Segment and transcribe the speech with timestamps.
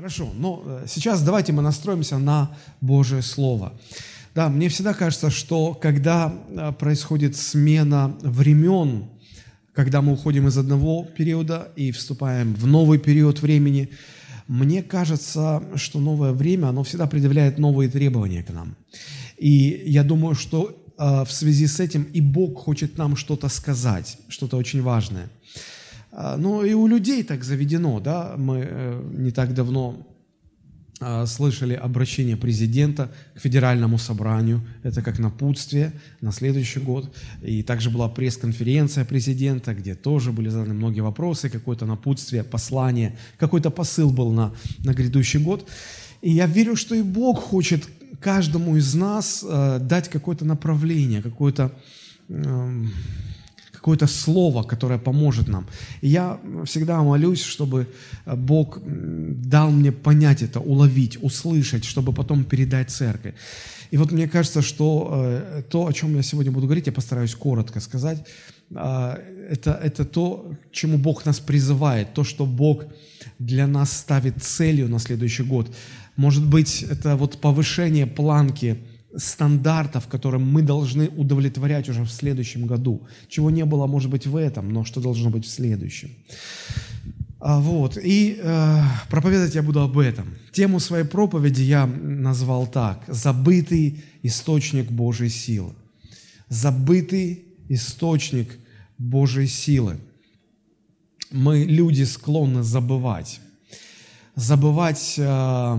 [0.00, 3.74] Хорошо, но э, сейчас давайте мы настроимся на Божие Слово.
[4.34, 9.10] Да, мне всегда кажется, что когда э, происходит смена времен,
[9.74, 13.90] когда мы уходим из одного периода и вступаем в новый период времени,
[14.48, 18.76] мне кажется, что новое время, оно всегда предъявляет новые требования к нам.
[19.36, 24.16] И я думаю, что э, в связи с этим и Бог хочет нам что-то сказать,
[24.30, 25.28] что-то очень важное–
[26.12, 30.06] ну и у людей так заведено, да, мы э, не так давно
[31.02, 37.10] а, слышали обращение президента к федеральному собранию, это как напутствие на следующий год.
[37.40, 43.70] И также была пресс-конференция президента, где тоже были заданы многие вопросы, какое-то напутствие, послание, какой-то
[43.70, 44.52] посыл был на,
[44.84, 45.66] на грядущий год.
[46.20, 47.88] И я верю, что и Бог хочет
[48.20, 51.72] каждому из нас э, дать какое-то направление, какое-то...
[52.28, 52.84] Э,
[53.80, 55.66] какое-то слово, которое поможет нам.
[56.02, 57.86] И я всегда молюсь, чтобы
[58.26, 63.34] э, Бог дал мне понять это, уловить, услышать, чтобы потом передать церкви.
[63.92, 67.34] И вот мне кажется, что э, то, о чем я сегодня буду говорить, я постараюсь
[67.34, 68.18] коротко сказать,
[68.70, 69.16] э,
[69.50, 72.84] это, это то, к чему Бог нас призывает, то, что Бог
[73.38, 75.74] для нас ставит целью на следующий год.
[76.16, 78.76] Может быть, это вот повышение планки–
[79.16, 83.06] стандартов, которым мы должны удовлетворять уже в следующем году.
[83.28, 86.10] Чего не было, может быть, в этом, но что должно быть в следующем.
[87.40, 90.36] А, вот, и э, проповедовать я буду об этом.
[90.52, 93.02] Тему своей проповеди я назвал так.
[93.08, 95.74] «Забытый источник Божьей силы».
[96.48, 98.58] Забытый источник
[98.98, 99.96] Божьей силы.
[101.30, 103.40] Мы, люди, склонны забывать.
[104.34, 105.78] Забывать э,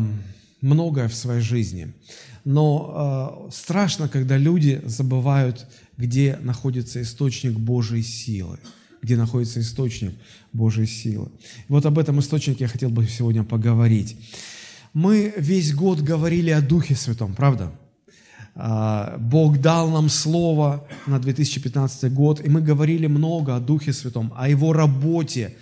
[0.61, 1.93] многое в своей жизни
[2.43, 8.57] но э, страшно, когда люди забывают, где находится источник Божьей силы,
[9.01, 10.13] где находится источник
[10.53, 11.29] Божьей силы.
[11.67, 14.17] Вот об этом источнике я хотел бы сегодня поговорить.
[14.93, 17.71] Мы весь год говорили о Духе Святом, правда?
[18.55, 24.33] А, Бог дал нам слово на 2015 год, и мы говорили много о Духе Святом,
[24.35, 25.55] о Его работе,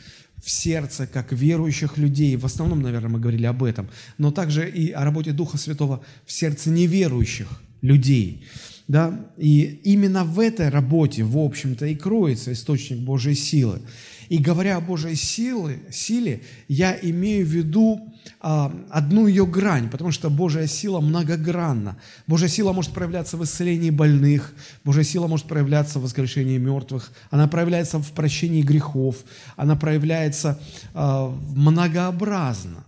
[0.44, 2.36] в сердце, как верующих людей.
[2.36, 6.32] В основном, наверное, мы говорили об этом, но также и о работе Духа Святого в
[6.32, 7.48] сердце неверующих
[7.82, 8.46] людей.
[8.88, 9.32] Да?
[9.38, 13.82] И именно в этой работе, в общем-то, и кроется источник Божьей силы.
[14.30, 20.12] И говоря о Божьей силе, силе я имею в виду а, одну ее грань, потому
[20.12, 21.98] что Божья сила многогранна.
[22.28, 24.54] Божья сила может проявляться в исцелении больных,
[24.84, 29.18] Божья сила может проявляться в воскрешении мертвых, она проявляется в прощении грехов,
[29.56, 30.60] она проявляется
[30.94, 32.86] а, многообразно,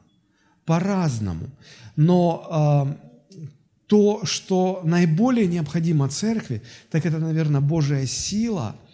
[0.65, 1.49] по-разному.
[1.95, 2.97] Но а,
[3.87, 8.75] то, что наиболее необходимо церкви, так это, наверное, Божья сила–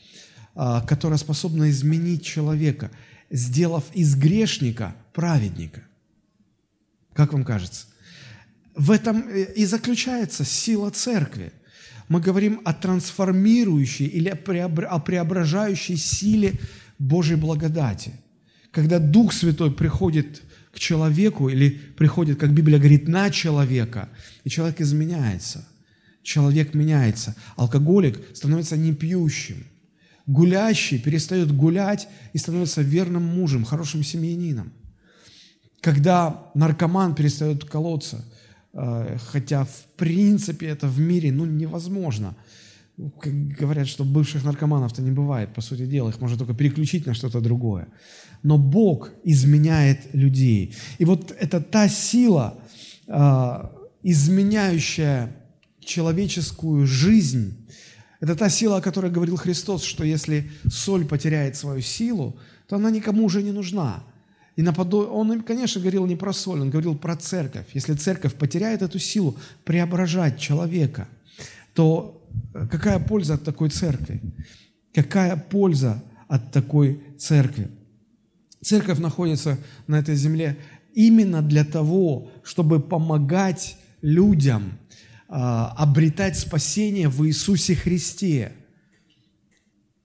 [0.81, 2.89] которая способна изменить человека,
[3.29, 5.83] сделав из грешника праведника.
[7.13, 7.85] Как вам кажется?
[8.75, 11.51] В этом э, и заключается сила церкви.
[12.09, 16.53] Мы говорим о трансформирующей или о преображающей силе
[16.97, 18.13] Божьей благодати.
[18.71, 20.41] Когда Дух Святой приходит
[20.71, 24.09] к человеку или приходит, как Библия говорит, на человека,
[24.43, 25.67] и человек изменяется.
[26.23, 27.35] Человек меняется.
[27.57, 29.67] Алкоголик становится не пьющим–
[30.27, 34.73] Гулящий перестает гулять и становится верным мужем, хорошим семьянином.
[35.79, 38.25] Когда наркоман перестает колоться,
[38.73, 42.35] э, хотя в принципе это в мире ну, невозможно.
[42.97, 47.39] Говорят, что бывших наркоманов-то не бывает, по сути дела, их можно только переключить на что-то
[47.39, 47.87] другое.
[48.43, 50.75] Но Бог изменяет людей.
[50.97, 52.59] И вот это та сила,
[53.07, 53.69] э,
[54.03, 55.37] изменяющая
[55.79, 57.53] человеческую жизнь,
[58.19, 62.35] это та сила, о которой говорил Христос, что если соль потеряет свою силу,
[62.67, 64.03] то она никому уже не нужна.
[64.55, 65.05] И наподо...
[65.07, 67.67] он, конечно, говорил не про соль, он говорил про церковь.
[67.73, 71.07] Если церковь потеряет эту силу преображать человека,
[71.73, 72.23] то
[72.55, 74.19] э, какая польза от такой церкви?
[74.93, 77.69] Какая польза от такой церкви?
[78.61, 80.57] Церковь находится на этой земле
[80.95, 84.79] именно для того, чтобы помогать людям–
[85.27, 88.53] обретать спасение в Иисусе Христе,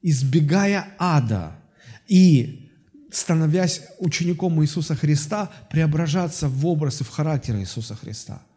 [0.03, 1.57] избегая ада
[2.09, 2.71] и
[3.11, 8.43] становясь учеником Иисуса Христа, преображаться в образ и в характер Иисуса Христа–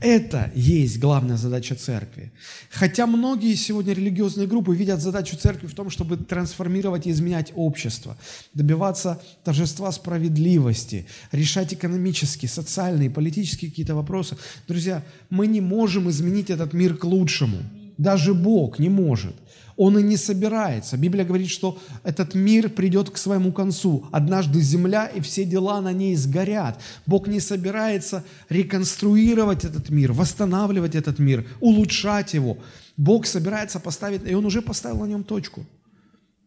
[0.00, 2.32] это есть главная задача церкви.
[2.70, 8.16] Хотя многие сегодня религиозные группы видят задачу церкви в том, чтобы трансформировать и изменять общество,
[8.54, 14.36] добиваться торжества справедливости, решать экономические, социальные, политические какие-то вопросы.
[14.68, 17.58] Друзья, мы не можем изменить этот мир к лучшему.
[17.98, 19.36] Даже Бог не может.
[19.80, 20.98] Он и не собирается.
[20.98, 24.04] Библия говорит, что этот мир придет к своему концу.
[24.12, 26.78] Однажды земля и все дела на ней сгорят.
[27.06, 32.58] Бог не собирается реконструировать этот мир, восстанавливать этот мир, улучшать его.
[32.98, 35.64] Бог собирается поставить, и Он уже поставил на нем точку.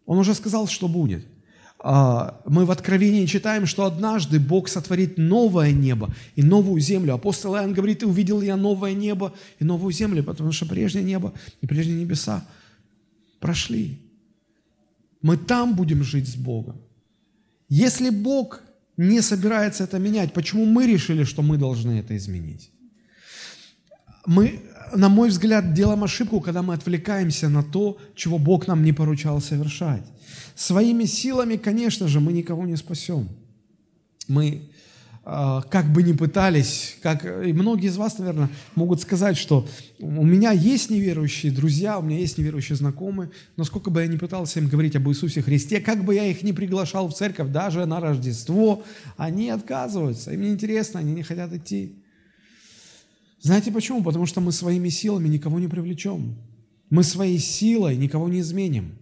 [0.06, 1.26] Он уже сказал, что будет.
[1.80, 7.16] А, мы в Откровении читаем, что однажды Бог сотворит новое небо и новую землю.
[7.16, 11.66] Апостол Иоанн говорит, увидел я новое небо и новую землю, потому что прежнее небо и
[11.66, 12.46] прежние небеса
[13.44, 13.98] прошли.
[15.22, 16.76] Мы там будем жить с Богом.
[17.70, 18.62] Если Бог
[18.98, 22.72] не собирается это менять, почему мы решили, что мы должны это изменить?
[24.26, 24.60] Мы,
[24.96, 29.42] на мой взгляд, делаем ошибку, когда мы отвлекаемся на то, чего Бог нам не поручал
[29.42, 30.06] совершать.
[30.56, 33.28] Своими силами, конечно же, мы никого не спасем.
[34.30, 34.62] Мы
[35.24, 39.66] как бы ни пытались, как и многие из вас, наверное, могут сказать, что
[40.00, 44.18] у меня есть неверующие друзья, у меня есть неверующие знакомые, но сколько бы я ни
[44.18, 47.86] пытался им говорить об Иисусе Христе, как бы я их не приглашал в церковь, даже
[47.86, 48.84] на Рождество,
[49.16, 51.96] они отказываются, им неинтересно, они не хотят идти.
[53.40, 54.04] Знаете почему?
[54.04, 56.36] Потому что мы своими силами никого не привлечем.
[56.90, 58.98] Мы своей силой никого не изменим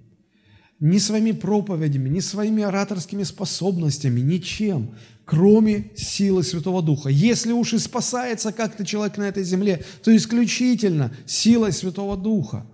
[0.81, 4.95] ни своими проповедями, ни своими ораторскими способностями, ничем,
[5.31, 7.07] кроме силы Святого Духа.
[7.07, 12.65] Если уж и спасается как-то человек на этой земле, то исключительно силой Святого Духа.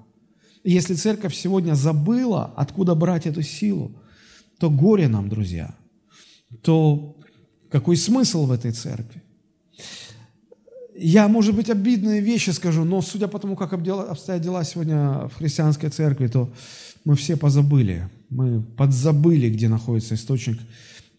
[0.63, 3.91] И если церковь сегодня забыла, откуда брать эту силу,
[4.57, 5.75] то горе нам, друзья.
[6.63, 7.15] То
[7.69, 9.21] какой смысл в этой церкви?
[10.95, 15.35] Я, может быть, обидные вещи скажу, но судя по тому, как обстоят дела сегодня в
[15.35, 16.51] христианской церкви, то
[17.05, 20.57] мы все позабыли, мы подзабыли, где находится источник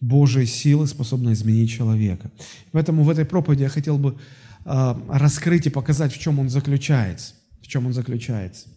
[0.01, 2.31] Божьей силы, способной изменить человека.
[2.71, 4.17] Поэтому в этой проповеди я хотел бы
[4.65, 7.33] э, раскрыть и показать, в чем он заключается.
[7.61, 8.67] В чем он заключается.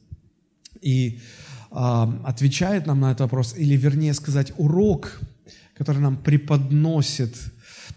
[0.80, 1.20] И
[1.70, 5.20] э, отвечает нам на этот вопрос, или вернее сказать, урок,
[5.76, 7.36] который нам преподносит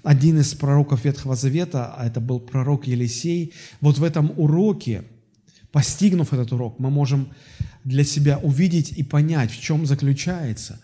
[0.03, 3.53] один из пророков Ветхого Завета, а это был пророк Елисей.
[3.81, 5.03] Вот в этом уроке,
[5.71, 7.29] постигнув этот урок, мы можем
[7.83, 10.79] для себя увидеть и понять, в чем заключается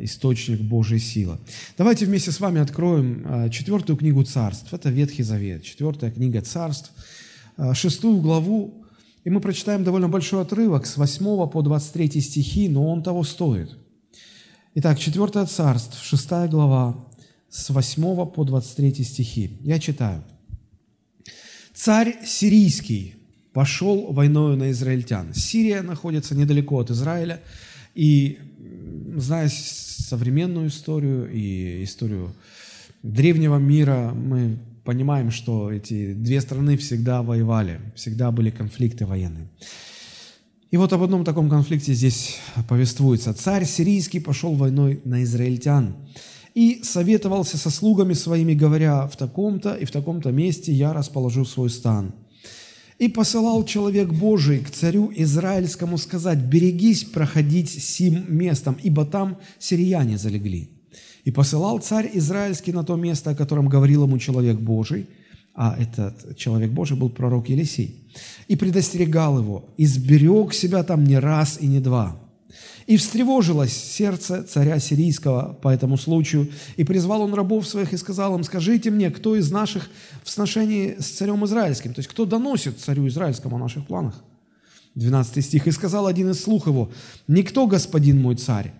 [0.00, 1.38] источник Божьей силы.
[1.76, 4.72] Давайте вместе с вами откроем а, четвертую книгу царств.
[4.72, 6.92] Это Ветхий Завет, четвертая книга царств,
[7.56, 8.84] а, шестую главу.
[9.24, 13.76] И мы прочитаем довольно большой отрывок с 8 по 23 стихи, но он того стоит.
[14.74, 17.06] Итак, четвертое царство, шестая глава,
[17.48, 19.58] с 8 по 23 стихи.
[19.60, 20.24] Я читаю.
[21.74, 23.14] «Царь сирийский,
[23.52, 25.34] пошел войною на израильтян.
[25.34, 27.40] Сирия находится недалеко от Израиля,
[27.94, 28.38] и
[29.16, 32.34] зная современную историю и историю
[33.02, 39.48] древнего мира, мы понимаем, что эти две страны всегда воевали, всегда были конфликты военные.
[40.70, 42.38] И вот об одном таком конфликте здесь
[42.68, 43.34] повествуется.
[43.34, 45.94] Царь сирийский пошел войной на израильтян
[46.54, 51.68] и советовался со слугами своими, говоря, в таком-то и в таком-то месте я расположу свой
[51.68, 52.14] стан.
[53.02, 60.18] И посылал человек Божий к царю Израильскому сказать, берегись проходить сим местом, ибо там сирияне
[60.18, 60.70] залегли.
[61.24, 65.08] И посылал царь Израильский на то место, о котором говорил ему человек Божий,
[65.52, 68.08] а этот человек Божий был пророк Елисей,
[68.46, 72.16] и предостерегал его, изберег себя там не раз и не два–
[72.86, 78.34] и встревожилось сердце царя сирийского по этому случаю, и призвал он рабов своих и сказал
[78.36, 79.90] им, скажите мне, кто из наших
[80.22, 84.22] в сношении с царем израильским, то есть кто доносит царю израильскому о наших планах?
[84.94, 85.66] 12 стих.
[85.66, 86.90] «И сказал один из слух его,
[87.26, 88.72] никто, господин мой царь,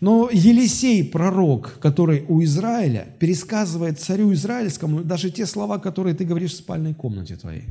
[0.00, 6.52] но Елисей, пророк, который у Израиля, пересказывает царю израильскому даже те слова, которые ты говоришь
[6.52, 7.64] в спальной комнате твоей.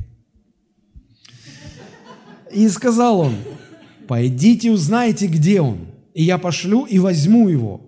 [2.52, 3.34] И сказал он,
[4.06, 7.80] пойдите узнайте, где он, и я пошлю и возьму его.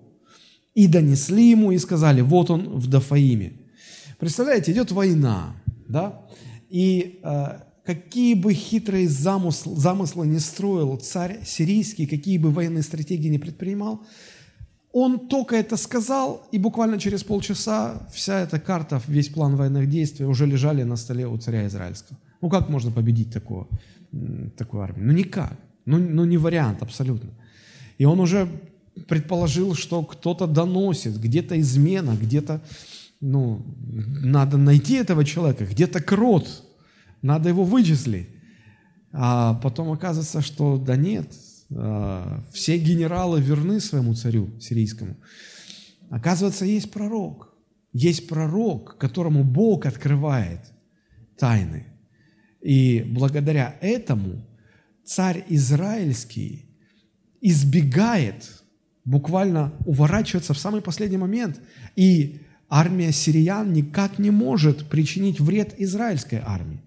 [0.75, 3.53] И донесли ему и сказали, вот он в Дафаиме.
[4.19, 5.55] Представляете, идет война,
[5.87, 6.21] да,
[6.69, 13.29] и э, какие бы хитрые замыслы, замыслы не строил царь сирийский, какие бы военные стратегии
[13.29, 14.01] не предпринимал,
[14.91, 20.25] он только это сказал, и буквально через полчаса вся эта карта, весь план военных действий
[20.25, 22.17] уже лежали на столе у царя израильского.
[22.41, 23.67] Ну как можно победить такого,
[24.57, 25.07] такую армию?
[25.07, 25.53] Ну никак.
[25.89, 27.31] Ну, ну не вариант абсолютно.
[27.97, 28.47] И он уже
[29.07, 32.61] предположил, что кто-то доносит, где-то измена, где-то,
[33.21, 33.65] ну,
[34.21, 36.63] надо найти этого человека, где-то крот,
[37.23, 38.27] надо его вычислить.
[39.11, 41.33] А потом оказывается, что да нет,
[41.75, 45.15] а, все генералы верны своему царю сирийскому.
[46.11, 47.49] Оказывается, есть пророк.
[47.93, 50.59] Есть пророк, которому Бог открывает
[51.37, 51.87] тайны.
[52.61, 54.45] И благодаря этому
[55.09, 56.65] царь израильский
[57.41, 58.61] избегает,
[59.05, 61.59] буквально уворачивается в самый последний момент.
[61.95, 66.79] И армия сириян никак не может причинить вред израильской армии.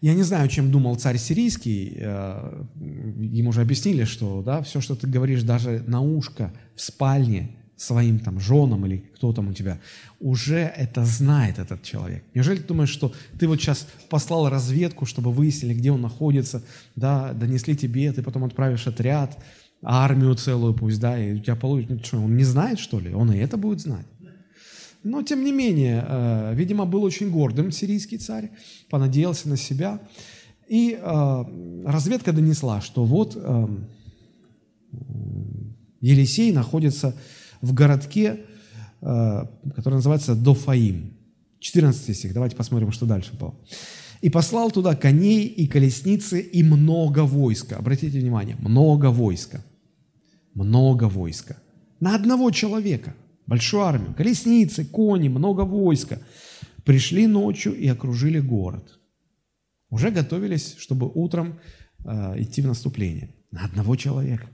[0.00, 1.92] Я не знаю, чем думал царь сирийский.
[1.98, 7.56] Э, ему уже объяснили, что да, все, что ты говоришь даже на ушко в спальне
[7.82, 9.78] своим там женам или кто там у тебя,
[10.20, 12.24] уже это знает этот человек.
[12.34, 16.62] Неужели ты думаешь, что ты вот сейчас послал разведку, чтобы выяснили, где он находится,
[16.94, 19.36] да, донесли тебе, ты потом отправишь отряд,
[19.82, 23.12] армию целую пусть, да, и у тебя получится, ну, что, он не знает, что ли?
[23.12, 24.06] Он и это будет знать.
[25.02, 28.50] Но, тем не менее, э, видимо, был очень гордым сирийский царь,
[28.88, 29.98] понадеялся на себя.
[30.68, 31.44] И э,
[31.84, 33.66] разведка донесла, что вот э,
[36.00, 37.16] Елисей находится
[37.62, 38.40] в городке,
[39.00, 41.16] э, который называется Дофаим.
[41.60, 43.54] 14 стих, давайте посмотрим, что дальше было.
[44.20, 47.76] «И послал туда коней и колесницы и много войска».
[47.76, 49.64] Обратите внимание, много войска.
[50.54, 51.56] Много войска.
[52.00, 53.14] На одного человека
[53.46, 56.18] большую армию, колесницы, кони, много войска.
[56.84, 58.98] Пришли ночью и окружили город.
[59.88, 61.60] Уже готовились, чтобы утром
[62.04, 63.34] э, идти в наступление.
[63.50, 64.48] На одного человека.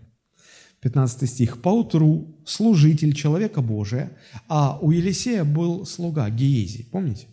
[0.80, 1.60] 15 стих.
[1.62, 4.16] «Поутру служитель человека Божия,
[4.48, 6.84] а у Елисея был слуга Гиези».
[6.90, 7.26] Помните?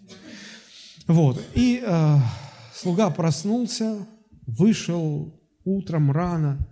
[1.08, 1.42] Вот.
[1.54, 2.18] И э,
[2.74, 4.08] слуга проснулся,
[4.48, 6.68] вышел утром рано,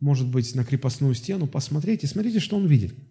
[0.00, 2.94] может быть, на крепостную стену посмотреть, и смотрите, что он видит–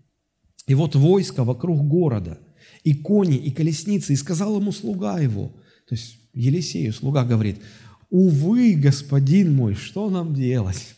[0.68, 2.40] и вот войско вокруг города,
[2.84, 5.54] и кони, и колесницы, и сказал ему слуга его,
[5.88, 7.60] то есть Елисею слуга говорит,
[8.10, 10.97] «Увы, господин мой, что нам делать?»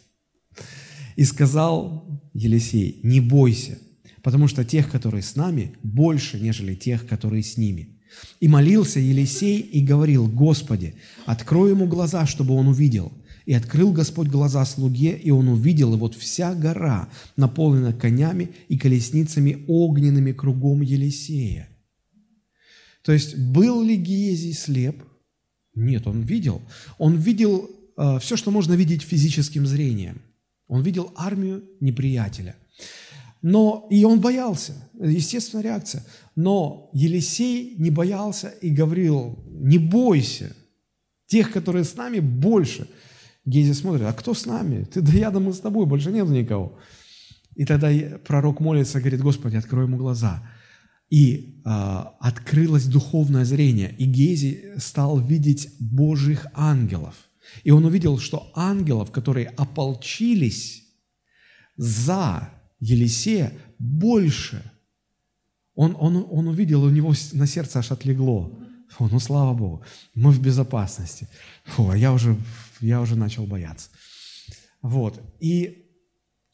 [1.20, 3.78] И сказал Елисей, «Не бойся,
[4.24, 8.00] потому что тех, которые с нами, больше, нежели тех, которые с ними».
[8.40, 10.96] И молился Елисей и говорил, «Господи,
[11.26, 13.12] открой ему глаза, чтобы он увидел».
[13.46, 18.78] И открыл Господь глаза слуге, и он увидел, и вот вся гора наполнена конями и
[18.78, 21.68] колесницами огненными кругом Елисея.
[23.04, 25.04] То есть был ли Гиезий слеп?
[25.76, 26.62] Нет, он видел.
[26.98, 30.22] Он видел э, все, что можно видеть физическим зрением.
[30.70, 32.56] Он видел армию неприятеля.
[33.42, 36.06] Но и он боялся, естественная реакция.
[36.38, 40.56] Но Елисей не боялся и говорил, не бойся,
[41.28, 42.88] тех, которые с нами, больше–
[43.50, 44.84] Гези смотрит, а кто с нами?
[44.84, 46.78] Ты да я, да мы с тобой, больше нету никого.
[47.56, 47.90] И тогда
[48.26, 50.48] пророк молится, говорит, Господи, открой ему глаза.
[51.10, 51.70] И э,
[52.20, 57.16] открылось духовное зрение, и Гези стал видеть Божьих ангелов.
[57.64, 60.84] И он увидел, что ангелов, которые ополчились
[61.78, 64.72] за Елисея, больше.
[65.76, 68.60] Он, он, он увидел, у него на сердце аж отлегло.
[68.90, 69.84] Фу, ну слава Богу,
[70.16, 71.28] мы в безопасности.
[71.66, 72.36] Фу, а я уже
[72.82, 73.90] я уже начал бояться.
[74.82, 75.22] Вот.
[75.40, 75.86] И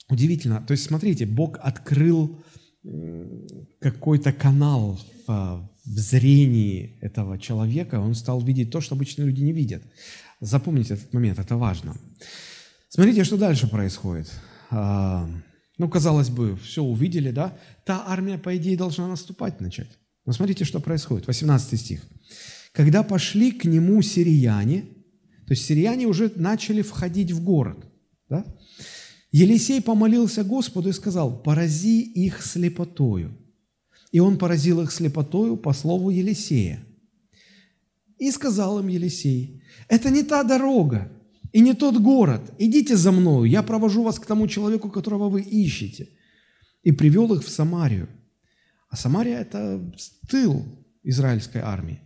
[0.09, 2.43] удивительно, то есть смотрите, Бог открыл
[3.79, 9.53] какой-то канал в, в зрении этого человека, он стал видеть то, что обычные люди не
[9.53, 9.83] видят.
[10.41, 11.95] Запомните этот момент, это важно.
[12.89, 14.31] Смотрите, что дальше происходит.
[14.69, 15.29] А,
[15.77, 17.57] ну, казалось бы, все увидели, да?
[17.85, 19.89] Та армия, по идее, должна наступать начать.
[20.25, 21.27] Но смотрите, что происходит.
[21.27, 22.01] 18 стих.
[22.71, 24.81] «Когда пошли к нему сирияне,
[25.45, 27.77] то есть сирияне уже начали входить в город.
[28.29, 28.45] Да?
[29.31, 33.37] Елисей помолился Господу и сказал, порази их слепотою.
[34.11, 36.83] И он поразил их слепотою по слову Елисея.
[38.17, 41.11] И сказал им Елисей, это не та дорога
[41.51, 42.53] и не тот город.
[42.59, 46.09] Идите за мною, я провожу вас к тому человеку, которого вы ищете.
[46.83, 48.07] И привел их в Самарию.
[48.89, 49.81] А Самария– это
[50.29, 50.63] тыл
[51.03, 51.99] израильской армии.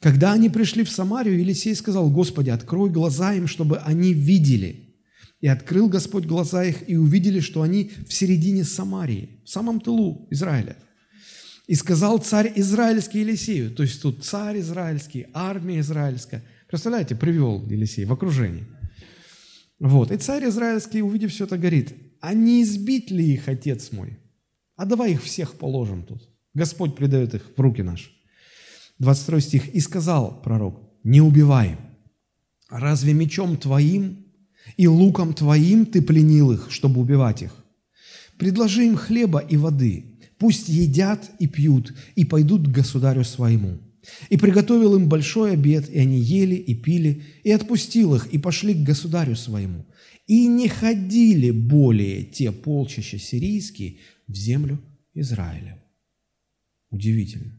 [0.00, 4.94] Когда они пришли в Самарию, Елисей сказал, «Господи, открой глаза им, чтобы они видели».
[5.40, 10.26] И открыл Господь глаза их, и увидели, что они в середине Самарии, в самом тылу
[10.30, 10.76] Израиля.
[11.66, 16.44] И сказал царь израильский Елисею, то есть тут царь израильский, армия израильская.
[16.68, 18.66] Представляете, привел Елисей в окружении.
[19.78, 20.10] Вот.
[20.12, 24.18] И царь израильский, увидев все это, говорит, а не избить ли их, отец мой?
[24.76, 26.28] А давай их всех положим тут.
[26.54, 28.10] Господь предает их в руки наши.
[28.98, 29.74] 22 стих.
[29.74, 31.76] «И сказал пророк, не убивай,
[32.68, 34.26] разве мечом твоим
[34.76, 37.52] и луком твоим ты пленил их, чтобы убивать их?
[38.38, 43.78] Предложи им хлеба и воды, пусть едят и пьют, и пойдут к государю своему».
[44.30, 48.74] И приготовил им большой обед, и они ели и пили, и отпустил их, и пошли
[48.74, 49.84] к государю своему.
[50.26, 54.80] И не ходили более те полчища сирийские в землю
[55.14, 55.82] Израиля.
[56.90, 57.52] Удивительно.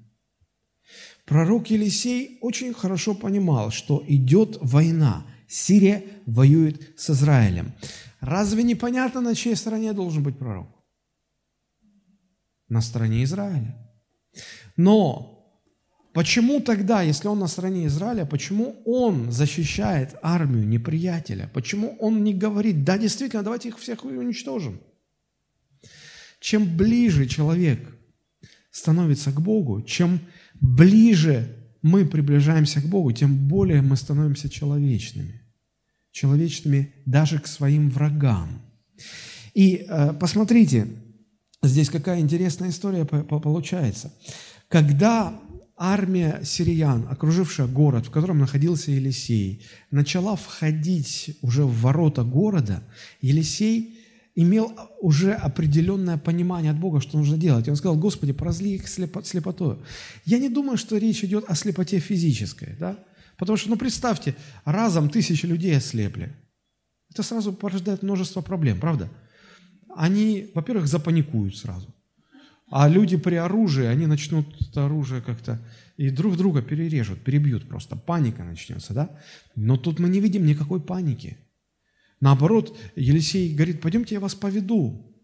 [1.26, 5.26] Пророк Елисей очень хорошо понимал, что идет война.
[5.50, 7.74] Сирия воюет с Израилем.
[8.20, 10.68] Разве непонятно, на чьей стороне должен быть пророк?
[12.70, 13.76] На стороне Израиля.
[14.76, 15.38] Но
[16.18, 21.48] Почему тогда, если он на стороне Израиля, почему он защищает армию неприятеля?
[21.54, 24.82] Почему он не говорит, да, действительно, давайте их всех уничтожим?
[26.40, 27.80] Чем ближе человек
[28.72, 30.20] становится к Богу, чем
[30.60, 35.44] ближе мы приближаемся к Богу, тем более мы становимся человечными.
[36.12, 38.64] Человечными даже к своим врагам.
[39.54, 40.88] И э, посмотрите,
[41.64, 44.14] здесь какая интересная история получается.
[44.68, 45.40] Когда
[45.78, 52.84] армия сириян, окружившая город, в котором находился Елисей, начала входить уже в ворота города,
[53.22, 54.00] Елисей
[54.36, 54.72] имел
[55.02, 57.68] уже определенное понимание от Бога, что нужно делать.
[57.68, 59.84] И он сказал, Господи, поразли их слепотою.
[60.26, 63.00] Я не думаю, что речь идет о слепоте физической, да?
[63.38, 66.36] Потому что, ну, представьте, разом тысячи людей ослепли.
[67.12, 69.10] Это сразу порождает множество проблем, правда?
[69.98, 71.94] Они, во-первых, запаникуют сразу.
[72.70, 75.60] А люди при оружии, они начнут это оружие как-то
[75.98, 77.96] и друг друга перережут, перебьют просто.
[77.96, 79.20] Паника начнется, да?
[79.56, 81.38] Но тут мы не видим никакой паники.
[82.20, 85.16] Наоборот, Елисей говорит, пойдемте я вас поведу.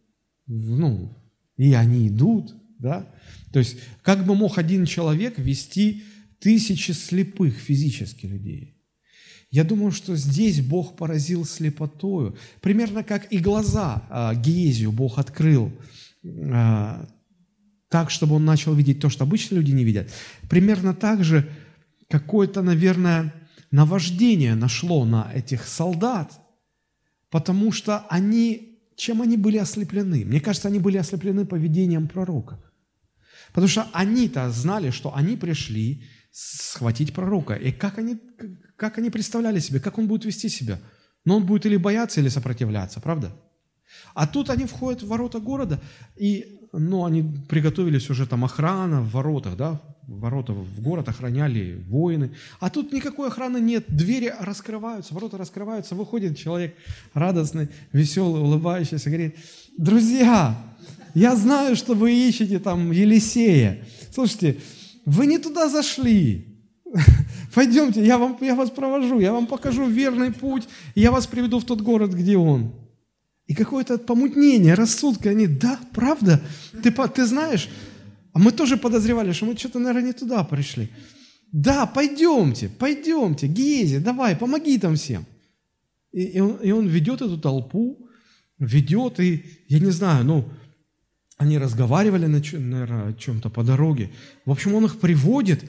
[0.48, 1.18] Ну,
[1.56, 3.08] и они идут, да?
[3.52, 6.04] То есть, как бы мог один человек вести
[6.40, 8.83] тысячи слепых физически людей?
[9.54, 12.36] Я думаю, что здесь Бог поразил слепотою.
[12.60, 15.72] Примерно как и глаза а, Гиезию Бог открыл
[16.26, 17.08] а,
[17.88, 20.12] так, чтобы он начал видеть то, что обычно люди не видят.
[20.50, 21.48] Примерно так же
[22.10, 23.32] какое-то, наверное,
[23.70, 26.34] наваждение нашло на этих солдат,
[27.30, 30.26] потому что они, чем они были ослеплены?
[30.26, 32.60] Мне кажется, они были ослеплены поведением пророка.
[33.50, 36.02] Потому что они-то знали, что они пришли
[36.34, 37.54] схватить пророка.
[37.54, 38.18] И как они,
[38.76, 40.80] как они представляли себе, как он будет вести себя?
[41.26, 43.32] Но он будет или бояться, или сопротивляться, правда?
[44.16, 45.80] А тут они входят в ворота города,
[46.16, 52.32] и ну, они приготовились уже там охрана в воротах, да, ворота в город охраняли воины.
[52.60, 56.76] А тут никакой охраны нет, двери раскрываются, ворота раскрываются, выходит человек
[57.14, 59.36] радостный, веселый, улыбающийся, говорит,
[59.78, 60.58] друзья,
[61.14, 63.86] я знаю, что вы ищете там Елисея.
[64.12, 64.58] Слушайте,
[65.06, 66.48] вы не туда зашли.
[67.54, 71.66] Пойдемте, я, вам, я вас провожу, я вам покажу верный путь, я вас приведу в
[71.66, 72.74] тот город, где он.
[73.48, 75.30] И какое-то помутнение, рассудка.
[75.30, 76.42] Они, да, правда?
[76.82, 77.70] Ты, ты знаешь?
[78.32, 80.90] А мы тоже подозревали, что мы что-то, наверное, не туда пришли.
[81.52, 85.26] Да, пойдемте, пойдемте, Гези, давай, помоги там всем.
[86.12, 88.08] И, и, он, и он ведет эту толпу,
[88.58, 90.50] ведет, и, я не знаю, ну,
[91.44, 94.10] они разговаривали, на, наверное, о чем-то по дороге.
[94.46, 95.64] В общем, он их приводит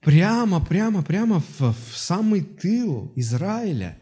[0.00, 3.98] прямо, прямо, прямо в, в самый тыл Израиля.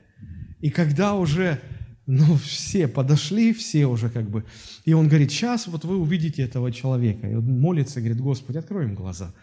[0.61, 1.61] И когда уже
[2.07, 4.45] ну, все подошли, все уже как бы.
[4.85, 7.29] И он говорит, сейчас вот вы увидите этого человека.
[7.29, 9.35] И он молится, говорит, Господи, открой им глаза.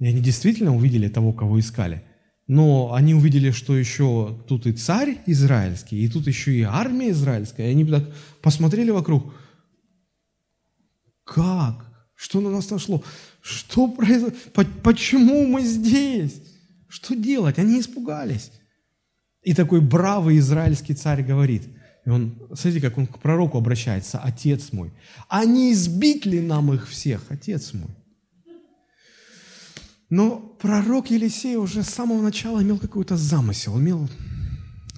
[0.00, 2.02] И они действительно увидели того, кого искали.
[2.46, 7.68] Но они увидели, что еще тут и царь израильский, и тут еще и армия израильская.
[7.68, 8.10] И они так
[8.40, 9.34] посмотрели вокруг.
[11.28, 11.84] Как?
[12.14, 13.04] Что на нас нашло?
[13.42, 14.34] Что произошло?
[14.82, 16.40] Почему мы здесь?
[16.88, 17.58] Что делать?
[17.58, 18.50] Они испугались.
[19.42, 21.68] И такой бравый израильский царь говорит,
[22.04, 24.92] и он, смотрите, как он к пророку обращается, «Отец мой,
[25.28, 27.90] а не избить ли нам их всех, Отец мой?»
[30.10, 34.08] Но пророк Елисей уже с самого начала имел какой-то замысел, имел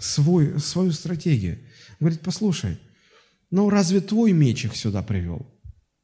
[0.01, 1.59] свой, свою стратегию.
[1.99, 2.79] Он говорит, послушай,
[3.51, 5.47] ну разве твой меч их сюда привел?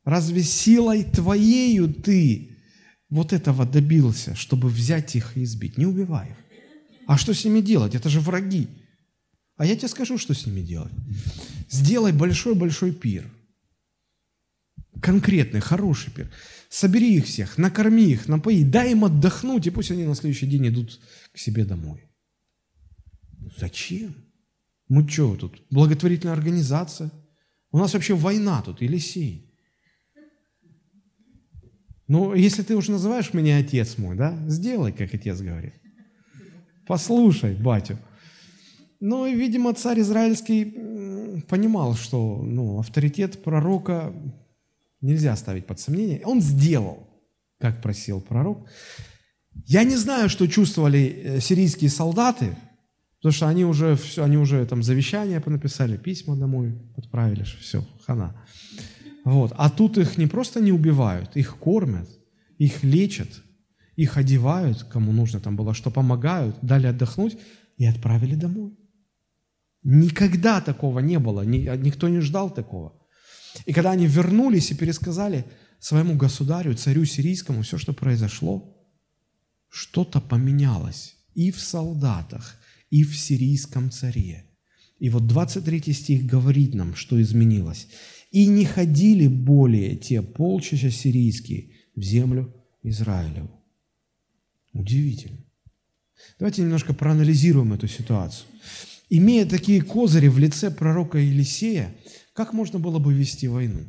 [0.06, 2.56] Разве силой твоею ты
[3.10, 5.76] вот этого добился, чтобы взять их и избить?
[5.78, 6.36] Не убивай их.
[7.08, 7.96] А что с ними делать?
[7.96, 8.68] Это же враги.
[9.56, 10.92] А я тебе скажу, что с ними делать.
[11.68, 13.28] Сделай большой-большой пир.
[15.02, 16.32] Конкретный, хороший пир.
[16.68, 20.68] Собери их всех, накорми их, напои, дай им отдохнуть, и пусть они на следующий день
[20.68, 21.00] идут
[21.32, 22.08] к себе домой.
[23.58, 24.14] Зачем?
[24.88, 27.10] Мы что тут, благотворительная организация?
[27.72, 29.45] У нас вообще война тут, Елисей.
[32.08, 35.74] Ну, если ты уже называешь меня отец мой, да, сделай, как отец говорит.
[36.86, 37.98] Послушай, батю.
[39.00, 44.12] Ну и, видимо, царь израильский понимал, что ну, авторитет пророка
[45.00, 46.22] нельзя ставить под сомнение.
[46.24, 47.06] Он сделал,
[47.58, 48.68] как просил пророк.
[49.64, 52.56] Я не знаю, что чувствовали э, сирийские солдаты,
[53.18, 58.34] потому что они уже, все, они уже там завещания понаписали, письма домой отправили, все, хана.
[59.26, 59.52] Вот.
[59.56, 62.08] А тут их не просто не убивают, их кормят,
[62.58, 63.42] их лечат,
[63.96, 67.36] их одевают, кому нужно там было, что помогают, дали отдохнуть
[67.76, 68.78] и отправили домой.
[69.82, 72.92] Никогда такого не было, никто не ждал такого.
[73.64, 75.44] И когда они вернулись и пересказали
[75.80, 78.76] своему государю, царю сирийскому, все, что произошло,
[79.68, 82.54] что-то поменялось и в солдатах,
[82.90, 84.44] и в сирийском царе.
[85.00, 87.88] И вот 23 стих говорит нам, что изменилось.
[88.36, 93.50] «И не ходили более те полчища сирийские в землю Израилеву».
[94.74, 95.38] Удивительно.
[96.38, 98.46] Давайте немножко проанализируем эту ситуацию.
[99.08, 101.96] Имея такие козыри в лице пророка Елисея,
[102.34, 103.84] как можно было бы вести войну?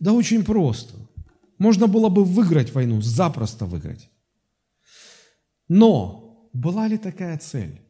[0.00, 0.94] Да очень просто.
[1.58, 4.10] Можно было бы выиграть войну, запросто выиграть.
[5.68, 7.80] Но была ли такая цель?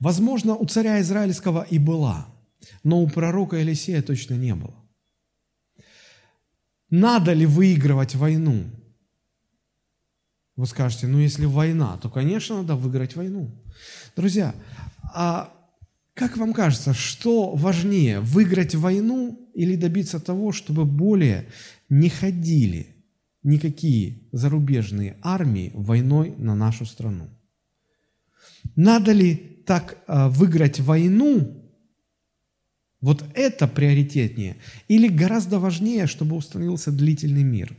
[0.00, 2.33] Возможно, у царя израильского и была,
[2.82, 4.74] но у пророка Елисея точно не было.
[6.90, 8.64] Надо ли выигрывать войну?
[10.56, 13.50] Вы скажете, ну если война, то, конечно, надо выиграть войну.
[14.14, 14.54] Друзья,
[15.12, 15.52] а
[16.14, 21.46] как вам кажется, что важнее, выиграть войну или добиться того, чтобы более
[21.88, 22.94] не ходили
[23.42, 27.28] никакие зарубежные армии войной на нашу страну?
[28.76, 29.34] Надо ли
[29.66, 31.63] так а, выиграть войну,
[33.04, 34.56] вот это приоритетнее,
[34.88, 37.76] или гораздо важнее, чтобы установился длительный мир?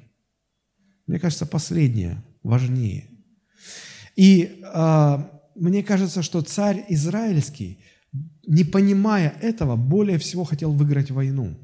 [1.07, 3.05] Мне кажется, последнее важнее.
[4.15, 5.17] И э,
[5.55, 7.79] мне кажется, что царь израильский,
[8.45, 11.57] не понимая этого, более всего хотел выиграть войну.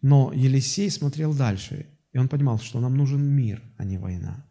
[0.00, 4.46] Но Елисей смотрел дальше, и он понимал, что нам нужен мир, а не война.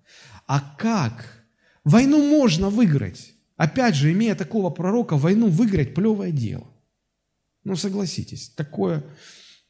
[0.48, 1.48] А как?
[1.86, 3.36] Войну можно выиграть.
[3.56, 6.68] Опять же, имея такого пророка, войну выиграть– плевое дело.
[7.68, 9.04] Ну, согласитесь, такое,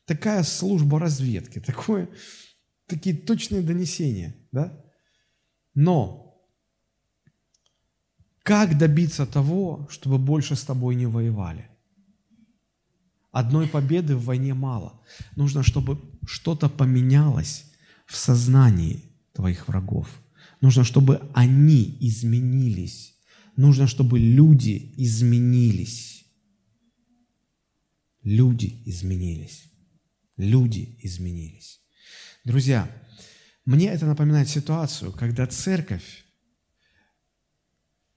[0.05, 2.07] такая служба разведки, такое,
[2.85, 4.85] такие точные донесения, да?
[5.73, 6.39] Но
[8.43, 11.71] как добиться того, чтобы больше с тобой не воевали?
[13.31, 15.01] Одной победы в войне мало.
[15.35, 17.65] Нужно, чтобы что-то поменялось
[18.05, 20.07] в сознании твоих врагов.
[20.61, 23.15] Нужно, чтобы они изменились.
[23.55, 26.16] Нужно, чтобы люди изменились.
[28.27, 29.71] Люди изменились.
[30.35, 31.79] Люди изменились.
[32.43, 32.91] Друзья,
[33.63, 36.25] мне это напоминает ситуацию, когда церковь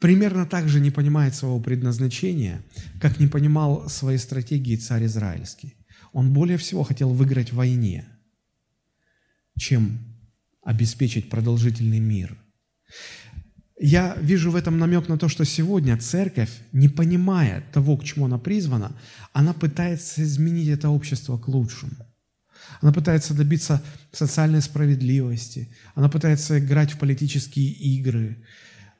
[0.01, 2.65] примерно так же не понимает своего предназначения,
[3.01, 5.77] как не понимал своей стратегии царь Израильский.
[6.13, 8.05] Он более всего хотел выиграть в войне,
[9.57, 10.01] чем
[10.65, 12.37] обеспечить продолжительный мир.
[13.83, 18.27] Я вижу в этом намек на то, что сегодня церковь, не понимая того, к чему
[18.27, 18.93] она призвана,
[19.33, 21.93] она пытается изменить это общество к лучшему–
[22.81, 25.69] она пытается добиться социальной справедливости.
[25.95, 28.43] Она пытается играть в политические игры.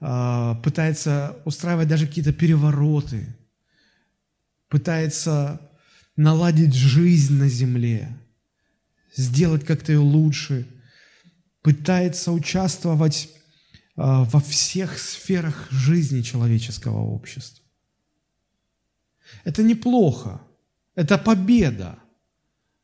[0.01, 3.37] А, пытается устраивать даже какие-то перевороты.
[4.69, 5.61] Пытается
[6.17, 8.17] наладить жизнь на земле.
[9.17, 10.67] Сделать как-то ее лучше.
[11.63, 13.31] Пытается участвовать
[14.01, 17.65] во всех сферах жизни человеческого общества.
[19.45, 20.41] Это неплохо.
[20.95, 21.99] Это победа.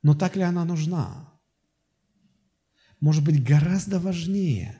[0.03, 1.33] Но так ли она нужна?
[3.01, 4.79] Может быть, гораздо важнее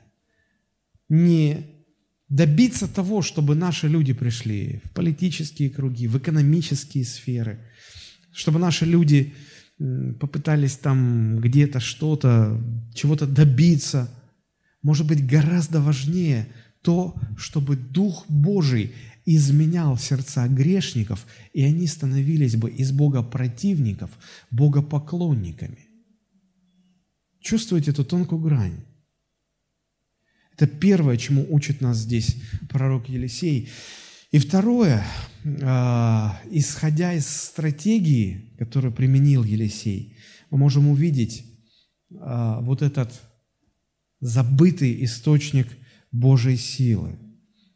[1.09, 1.65] не
[2.29, 7.65] добиться того, чтобы наши люди пришли в политические круги, в экономические сферы,
[8.31, 9.33] чтобы наши люди
[10.19, 12.61] попытались там где-то что-то,
[12.93, 14.09] чего-то добиться.
[14.87, 16.47] Может быть, гораздо важнее
[16.81, 18.93] то, чтобы Дух Божий
[19.25, 24.09] изменял сердца грешников, и они становились бы из Бога противников
[24.49, 25.89] Бога поклонниками.
[27.41, 28.79] Чувствуете эту тонкую грань?
[30.53, 32.37] Это первое, чему учит нас здесь
[32.69, 33.69] пророк Елисей.
[34.31, 35.05] И второе,
[35.63, 40.15] а, исходя из стратегии, которую применил Елисей,
[40.49, 41.43] мы можем увидеть
[42.21, 43.26] а, вот этот
[44.19, 45.67] забытый источник
[46.11, 47.17] Божьей силы–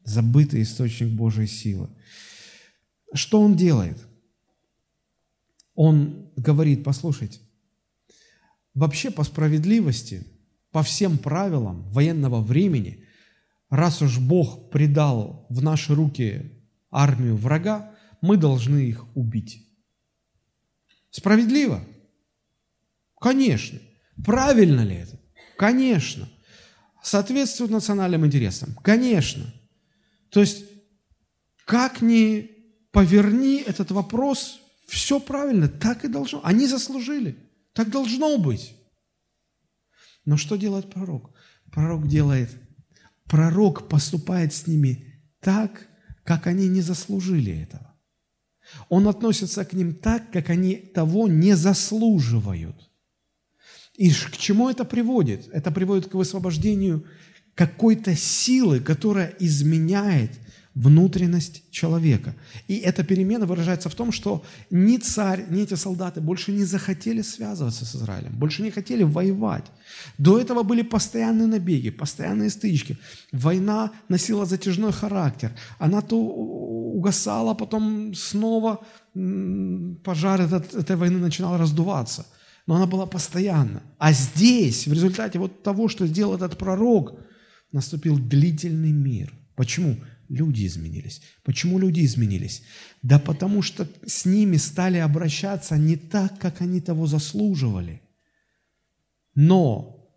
[0.03, 1.89] забытый источник Божьей силы.
[3.13, 3.97] Что он делает?
[5.73, 7.39] Он говорит, послушайте,
[8.73, 10.27] вообще по справедливости,
[10.71, 13.05] по всем правилам военного времени,
[13.69, 16.51] раз уж Бог предал в наши руки
[16.89, 19.67] армию врага, мы должны их убить.
[21.09, 21.83] Справедливо?
[23.19, 23.79] Конечно.
[24.23, 25.19] Правильно ли это?
[25.57, 26.29] Конечно.
[27.01, 28.75] Соответствует национальным интересам?
[28.83, 29.43] Конечно.
[30.29, 30.65] То есть,
[31.65, 32.51] как ни
[32.91, 36.41] поверни этот вопрос, все правильно, так и должно.
[36.43, 37.37] Они заслужили,
[37.73, 38.75] так должно быть.
[40.25, 41.33] Но что делает пророк?
[41.71, 42.49] Пророк делает,
[43.25, 45.87] пророк поступает с ними так,
[46.23, 47.95] как они не заслужили этого.
[48.89, 52.90] Он относится к ним так, как они того не заслуживают.
[53.95, 55.49] И к чему это приводит?
[55.51, 57.05] Это приводит к высвобождению
[57.55, 60.31] какой-то силы, которая изменяет
[60.73, 62.33] внутренность человека.
[62.69, 67.21] И эта перемена выражается в том, что ни царь, ни эти солдаты больше не захотели
[67.21, 69.65] связываться с Израилем, больше не хотели воевать.
[70.17, 72.97] До этого были постоянные набеги, постоянные стычки.
[73.33, 75.51] Война носила затяжной характер.
[75.77, 78.79] Она то угасала, потом снова
[80.03, 82.25] пожар этот, этой войны начинал раздуваться.
[82.67, 83.83] Но она была постоянна.
[83.97, 87.19] А здесь, в результате вот того, что сделал этот пророк,
[87.71, 89.33] наступил длительный мир.
[89.55, 89.97] Почему?
[90.31, 91.21] люди изменились.
[91.43, 92.63] Почему люди изменились?
[93.01, 98.01] Да потому что с ними стали обращаться не так, как они того заслуживали.
[99.35, 100.09] Но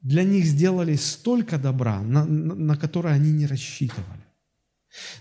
[0.00, 4.22] для них сделали столько добра, на, на, на которое они не рассчитывали.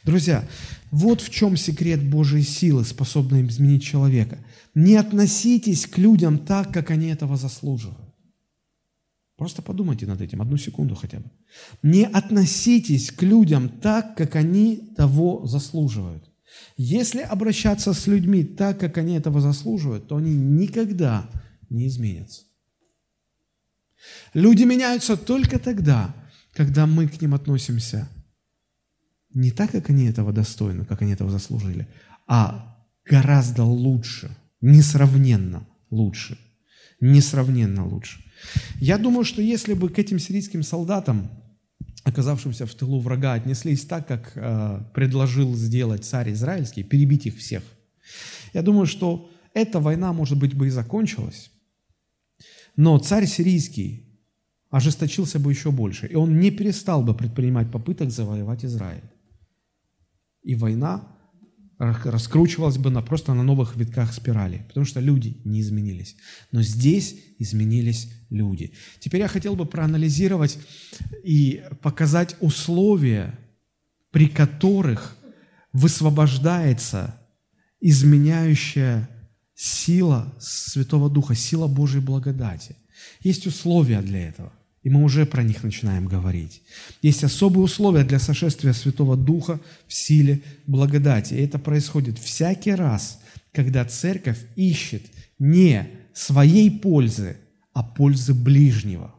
[0.04, 0.48] Друзья,
[0.92, 4.38] вот в чем секрет Божьей силы, способной изменить человека.
[4.74, 8.16] Не относитесь к людям так, как они этого заслуживают.
[9.38, 11.32] Просто подумайте над этим, одну секунду хотя бы.
[11.82, 16.30] Не относитесь к людям так, как они того заслуживают.
[16.78, 21.30] Если обращаться с людьми так, как они этого заслуживают, то они никогда
[21.70, 22.44] не изменятся.
[24.34, 26.14] Люди меняются только тогда,
[26.54, 28.10] когда мы к ним относимся
[29.34, 31.88] не так, как они этого достойны, как они этого заслужили,
[32.28, 36.38] а гораздо лучше, несравненно лучше,
[37.00, 38.24] несравненно лучше.
[38.80, 41.30] Я думаю, что если бы к этим сирийским солдатам,
[42.04, 47.64] оказавшимся в тылу врага, отнеслись так, как э, предложил сделать царь израильский, перебить их всех,
[48.54, 51.52] я думаю, что эта война, может быть, бы и закончилась,
[52.76, 54.08] но царь сирийский
[54.70, 59.04] ожесточился бы еще больше, и он не перестал бы предпринимать попыток завоевать Израиль.
[60.44, 61.16] И война
[61.82, 66.16] раскручивалась бы на, просто на новых витках спирали, потому что люди не изменились.
[66.52, 68.74] Но здесь изменились люди.
[69.00, 70.60] Теперь я хотел бы проанализировать
[71.24, 73.38] и показать условия,
[74.12, 75.18] при которых
[75.74, 77.16] высвобождается
[77.80, 79.10] изменяющая
[79.56, 82.76] сила Святого Духа, сила Божьей благодати.
[83.22, 84.54] Есть условия для этого.
[84.84, 86.64] И мы уже про них начинаем говорить.
[87.02, 91.36] Есть особые условия для сошествия Святого Духа в силе благодати.
[91.36, 93.20] И это происходит всякий раз,
[93.52, 95.04] когда церковь ищет
[95.38, 97.38] не своей пользы,
[97.74, 99.14] а пользы ближнего.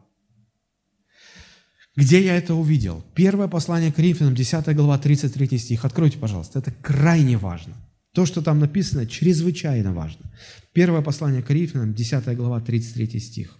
[1.95, 3.05] Где я это увидел?
[3.13, 5.85] Первое послание к Коринфянам, 10 глава, 33 стих.
[5.85, 6.59] Откройте, пожалуйста.
[6.59, 7.75] Это крайне важно.
[8.13, 10.31] То, что там написано, чрезвычайно важно.
[10.73, 13.57] Первое послание к Коринфянам, 10 глава, 33 стих.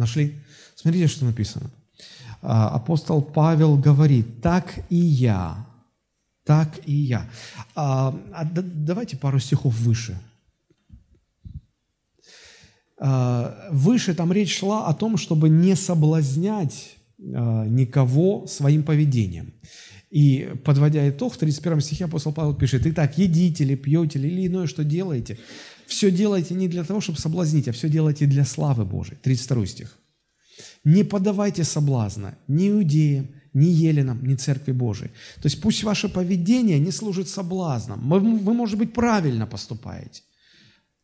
[0.00, 0.40] Нашли?
[0.74, 1.70] Смотрите, что написано.
[2.42, 5.66] А, апостол Павел говорит, так и я,
[6.44, 7.28] так и я.
[7.74, 10.18] А, а давайте пару стихов выше.
[12.98, 19.52] А, выше там речь шла о том, чтобы не соблазнять а, никого своим поведением.
[20.10, 24.46] И подводя итог, в 31 стихе апостол Павел пишет, «Итак, едите ли, пьете ли, или
[24.46, 25.38] иное, что делаете,
[25.90, 29.18] все делайте не для того, чтобы соблазнить, а все делайте для славы Божией».
[29.22, 29.98] 32 стих.
[30.84, 35.10] Не подавайте соблазна ни иудеям, ни еленам, ни Церкви Божией.
[35.42, 38.08] То есть пусть ваше поведение не служит соблазном.
[38.08, 40.22] Вы, вы может быть, правильно поступаете,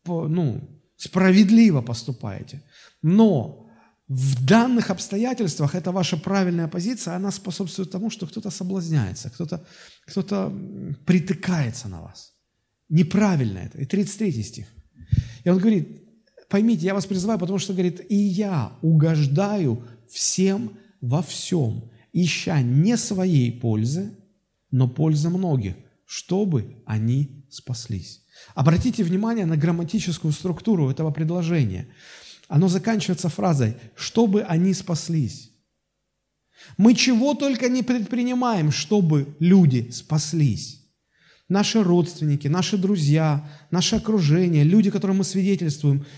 [0.05, 0.61] по, ну,
[0.97, 2.63] справедливо поступаете,
[3.03, 3.67] но
[4.09, 9.67] в данных обстоятельствах эта ваша правильная позиция, она способствует тому, что кто-то соблазняется, кто-то
[10.07, 10.53] кто
[11.05, 12.33] притыкается на вас.
[12.89, 13.79] Неправильно это.
[13.79, 14.67] И 33 стих.
[15.45, 16.03] И он говорит,
[16.49, 22.97] поймите, я вас призываю, потому что, говорит, и я угождаю всем во всем, ища не
[22.97, 24.17] своей пользы,
[24.71, 28.25] но пользы многих, чтобы они спаслись.
[28.55, 31.89] Обратите внимание на грамматическую структуру этого предложения.
[32.49, 35.53] Оно заканчивается фразой «чтобы они спаслись».
[36.77, 40.86] Мы чего только не предпринимаем, чтобы люди спаслись.
[41.49, 46.05] Наши родственники, наши друзья, наше окружение, люди, которым мы свидетельствуем–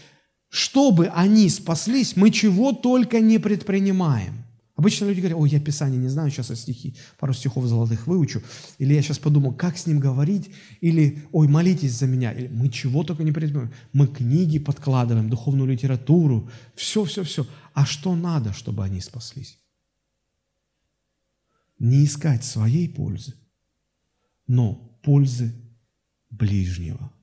[0.48, 4.44] чтобы они спаслись, мы чего только не предпринимаем.
[4.76, 8.42] Обычно люди говорят, ой, я Писание не знаю, сейчас я стихи, пару стихов золотых выучу,
[8.78, 12.68] или я сейчас подумал, как с ним говорить, или, ой, молитесь за меня, или мы
[12.68, 13.74] чего только не предпринимаем.
[13.92, 17.46] Мы книги подкладываем, духовную литературу, все, все, все.
[17.74, 19.58] А что надо, чтобы они спаслись?
[21.80, 23.34] Не искать своей пользы,
[24.46, 25.52] но пользы
[26.30, 27.12] ближнего–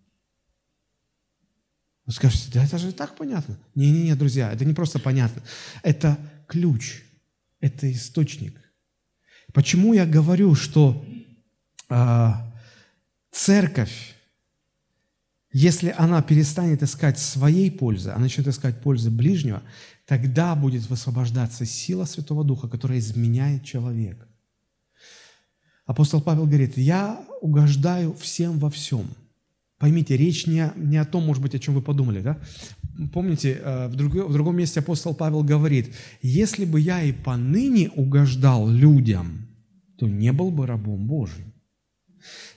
[2.06, 3.58] вы скажете, да это же и так понятно.
[3.74, 5.41] Не-не-не, друзья, это не просто понятно.
[5.82, 6.17] Это
[6.48, 7.02] ключ,
[7.60, 8.62] это источник.
[9.54, 11.04] Почему я говорю, что
[11.89, 12.54] а,
[13.32, 14.15] церковь,
[15.52, 19.63] если она перестанет искать своей пользы, а начнет искать пользы ближнего,
[20.06, 24.28] тогда будет высвобождаться сила Святого Духа, которая изменяет человека.
[25.86, 29.08] Апостол Павел говорит, я угождаю всем во всем.
[29.78, 32.39] Поймите, речь не, не о том, может быть, о чем вы подумали, да?
[33.13, 37.89] Помните, э, в, друг, в другом месте апостол Павел говорит, если бы я и поныне
[37.89, 39.48] угождал людям,
[39.98, 41.54] то не был бы рабом Божьим.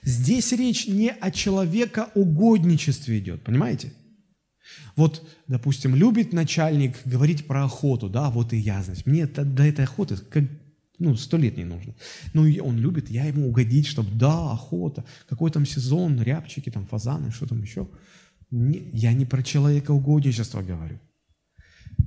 [0.01, 3.93] Здесь речь не о человекоугодничестве идет, понимаете?
[4.95, 9.63] Вот, допустим, любит начальник говорить про охоту, да, вот и я, значит, мне это, до
[9.63, 10.43] этой охоты как,
[10.99, 11.95] ну, сто лет не нужно.
[12.33, 17.31] Ну, он любит, я ему угодить, чтобы, да, охота, какой там сезон, рябчики, там, фазаны,
[17.31, 17.87] что там еще.
[18.51, 20.99] Не, я не про человекоугодничество говорю.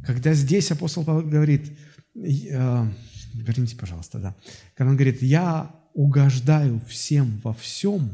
[0.04, 1.72] Когда здесь апостол Павел говорит,
[2.14, 2.86] э,
[3.34, 4.36] верните, пожалуйста, да,
[4.74, 8.10] когда он говорит, я угождаю всем во всем,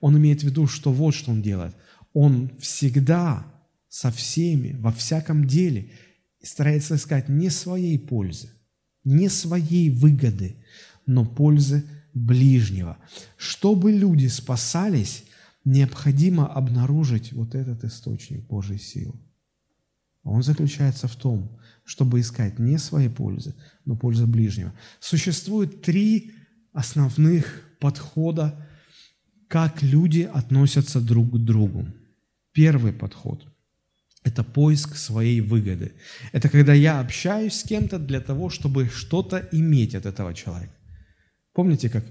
[0.00, 1.74] он имеет в виду, что вот что он делает.
[2.12, 3.46] Он всегда
[3.88, 5.90] со всеми, во всяком деле
[6.42, 8.50] старается искать не своей пользы,
[9.04, 10.56] не своей выгоды,
[11.06, 12.96] но пользы ближнего.
[13.36, 15.24] Чтобы люди спасались,
[15.64, 19.14] необходимо обнаружить вот этот источник Божьей силы.
[20.22, 24.72] Он заключается в том, чтобы искать не своей пользы, но пользы ближнего.
[25.00, 26.32] Существует три
[26.72, 28.66] основных подхода,
[29.48, 31.86] как люди относятся друг к другу.
[32.52, 33.46] Первый подход–
[34.24, 35.92] это поиск своей выгоды.
[36.32, 40.74] Это когда я общаюсь с кем-то для того, чтобы что-то иметь от этого человека.
[41.52, 42.04] Помните, как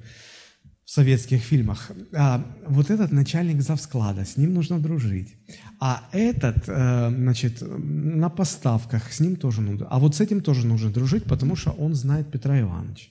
[0.86, 1.91] в советских фильмах.
[2.13, 5.36] А, вот этот начальник завсклада, с ним нужно дружить.
[5.80, 9.88] А этот, а, значит, на поставках, с ним тоже нужно.
[9.89, 13.10] А вот с этим тоже нужно дружить, потому что он знает Петра Ивановича.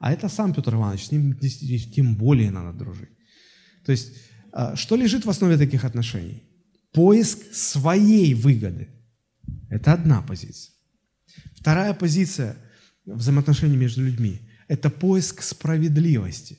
[0.00, 1.38] А это сам Петр Иванович, с ним
[1.94, 3.10] тем более надо дружить.
[3.84, 4.12] То есть,
[4.52, 6.42] а, что лежит в основе таких отношений?
[6.98, 8.88] Поиск своей выгоды.
[9.70, 10.74] Это одна позиция.
[11.54, 12.56] Вторая позиция
[13.06, 16.58] взаимоотношений между людьми– это поиск справедливости.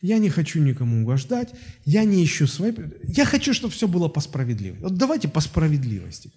[0.00, 1.52] Я не хочу никому угождать,
[1.84, 2.72] я не ищу своей...
[3.02, 4.84] Я хочу, чтобы все было по справедливости.
[4.84, 6.30] Вот давайте по справедливости.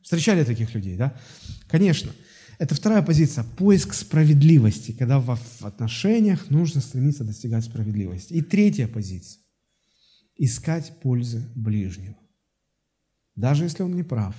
[0.00, 1.20] Встречали таких людей, да?
[1.66, 2.12] Конечно.
[2.60, 8.34] Это вторая позиция– поиск справедливости, когда в отношениях нужно стремиться достигать справедливости.
[8.34, 9.40] И третья позиция–
[10.40, 12.16] искать пользы ближнего.
[13.36, 14.34] Даже если он не прав,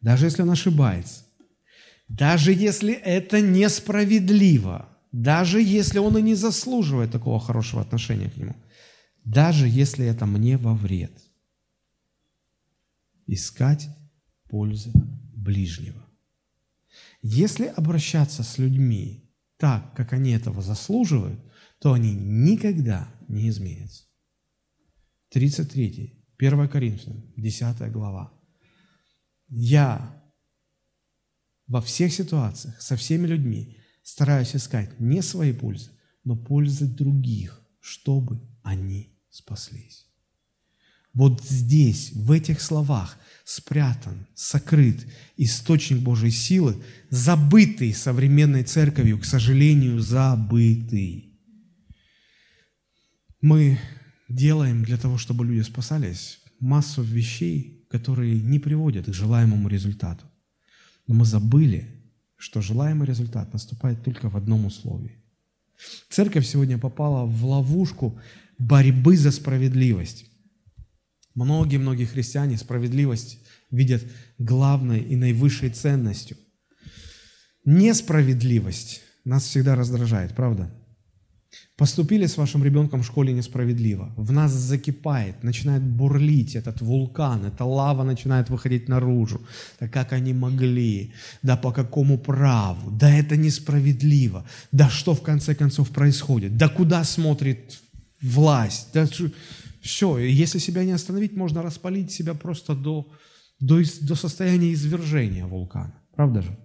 [0.00, 1.24] даже если он ошибается,
[2.08, 8.54] даже если это несправедливо, даже если он и не заслуживает такого хорошего отношения к нему,
[9.24, 11.12] даже если это мне во вред.
[13.26, 13.88] Искать
[14.48, 14.92] пользы
[15.34, 16.06] ближнего.
[17.20, 21.40] Если обращаться с людьми так, как они этого заслуживают,
[21.80, 24.09] то они никогда не изменятся.
[25.30, 26.16] 33.
[26.38, 28.32] 1 Коринфянам, 10 глава.
[29.48, 30.22] Я
[31.66, 35.90] во всех ситуациях, со всеми людьми стараюсь искать не свои пользы,
[36.24, 40.06] но пользы других, чтобы они спаслись.
[41.12, 50.00] Вот здесь, в этих словах, спрятан, сокрыт источник Божьей силы, забытый современной церковью, к сожалению,
[50.00, 51.38] забытый.
[53.40, 53.78] Мы
[54.30, 60.24] делаем для того, чтобы люди спасались, массу вещей, которые не приводят к желаемому результату.
[61.06, 61.88] Но мы забыли,
[62.36, 65.18] что желаемый результат наступает только в одном условии.
[66.08, 68.18] Церковь сегодня попала в ловушку
[68.58, 70.26] борьбы за справедливость.
[71.34, 73.38] Многие-многие христиане справедливость
[73.70, 74.04] видят
[74.38, 76.36] главной и наивысшей ценностью.
[77.64, 80.72] Несправедливость нас всегда раздражает, правда?
[81.80, 84.12] Поступили с вашим ребенком в школе несправедливо.
[84.16, 89.40] В нас закипает, начинает бурлить этот вулкан, эта лава начинает выходить наружу.
[89.80, 91.14] Да как они могли?
[91.42, 92.90] Да по какому праву?
[92.90, 94.44] Да это несправедливо.
[94.72, 96.58] Да что в конце концов происходит?
[96.58, 97.80] Да куда смотрит
[98.20, 98.88] власть?
[98.92, 99.08] Да
[99.80, 103.06] все, если себя не остановить, можно распалить себя просто до,
[103.58, 105.94] до, до состояния извержения вулкана.
[106.14, 106.58] Правда же?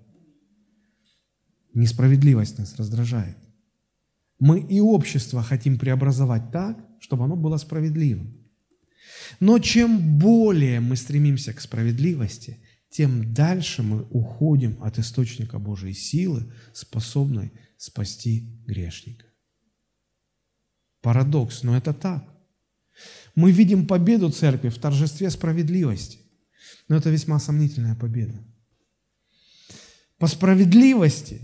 [1.73, 3.37] Несправедливость нас раздражает.
[4.45, 8.47] Мы и общество хотим преобразовать так, чтобы оно было справедливым.
[9.39, 12.59] Но чем более мы стремимся к справедливости,
[12.91, 19.25] тем дальше мы уходим от источника Божьей силы, способной спасти грешника.
[21.01, 22.23] Парадокс, но это так.
[23.33, 26.19] Мы видим победу церкви в торжестве справедливости.
[26.87, 28.45] Но это весьма сомнительная победа.
[30.19, 31.41] По справедливости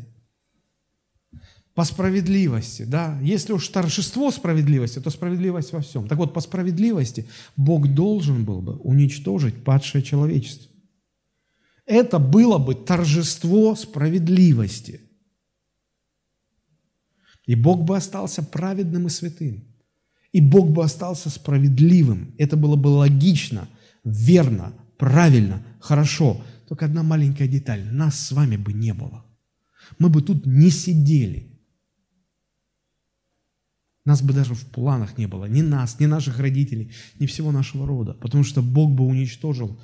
[1.74, 6.08] по справедливости, да, если уж торжество справедливости, то справедливость во всем.
[6.08, 10.70] Так вот, по справедливости Бог должен был бы уничтожить падшее человечество.
[11.86, 15.02] Это было бы торжество справедливости.
[17.46, 19.64] И Бог бы остался праведным и святым.
[20.32, 22.34] И Бог бы остался справедливым.
[22.38, 23.68] Это было бы логично,
[24.04, 26.42] верно, правильно, хорошо.
[26.68, 27.84] Только одна маленькая деталь.
[27.92, 29.26] Нас с вами бы не было.
[30.00, 31.51] Мы бы тут не сидели.
[34.06, 37.86] Нас бы даже в планах не было, ни нас, ни наших родителей, ни всего нашего
[37.86, 39.80] рода, потому что Бог бы уничтожил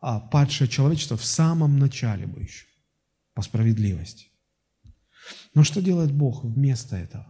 [0.00, 2.66] а, падшее человечество в самом начале бы еще,
[3.34, 4.26] по справедливости.
[5.54, 7.26] Но что делает Бог вместо этого?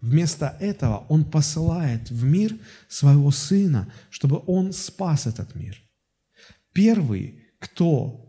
[0.00, 2.56] Вместо этого Он посылает в мир
[2.88, 5.82] своего Сына, чтобы Он спас этот мир.
[6.72, 8.22] Первый, кто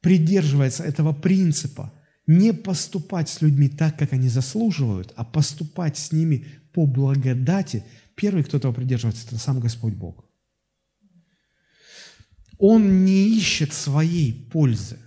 [0.00, 1.92] придерживается этого принципа,
[2.26, 8.44] не поступать с людьми так, как они заслуживают, а поступать с ними по благодати, первый,
[8.44, 10.24] кто этого придерживается, это сам Господь Бог.
[12.58, 14.98] Он не ищет своей пользы.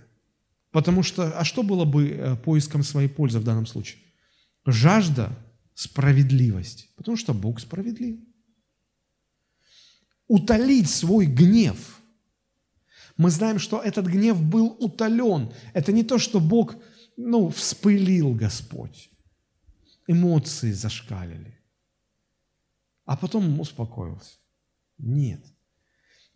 [0.70, 4.00] Потому что, а что было бы э, поиском своей пользы в данном случае?
[4.64, 5.36] Жажда
[5.74, 6.88] справедливости.
[6.96, 8.20] Потому что Бог справедлив.
[10.28, 12.00] Утолить свой гнев.
[13.16, 15.52] Мы знаем, что этот гнев был утолен.
[15.74, 16.76] Это не то, что Бог
[17.20, 19.10] ну, вспылил Господь,
[20.06, 21.58] эмоции зашкалили,
[23.04, 24.38] а потом успокоился.
[24.98, 25.44] Нет.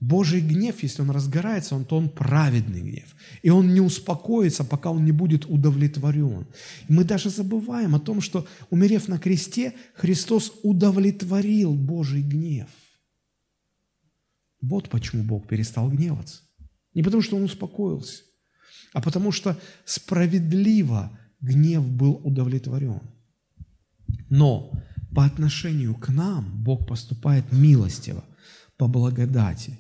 [0.01, 3.17] Божий гнев, если он разгорается, он, то он праведный гнев.
[3.43, 6.47] И он не успокоится, пока он не будет удовлетворен.
[6.89, 12.69] Мы даже забываем о том, что, умерев на кресте, Христос удовлетворил Божий гнев.
[14.61, 16.43] Вот почему Бог перестал гневаться.
[16.93, 18.25] Не потому, что он успокоился,
[18.95, 23.03] а потому что справедливо гнев был удовлетворен.
[24.31, 24.73] Но
[25.15, 28.25] по отношению к нам Бог поступает милостиво,
[28.77, 29.79] по благодати.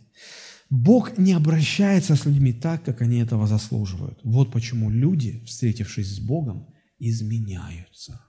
[0.69, 4.19] Бог не обращается с людьми так, как они этого заслуживают.
[4.25, 6.67] Вот почему люди, встретившись с Богом,
[6.99, 8.21] изменяются.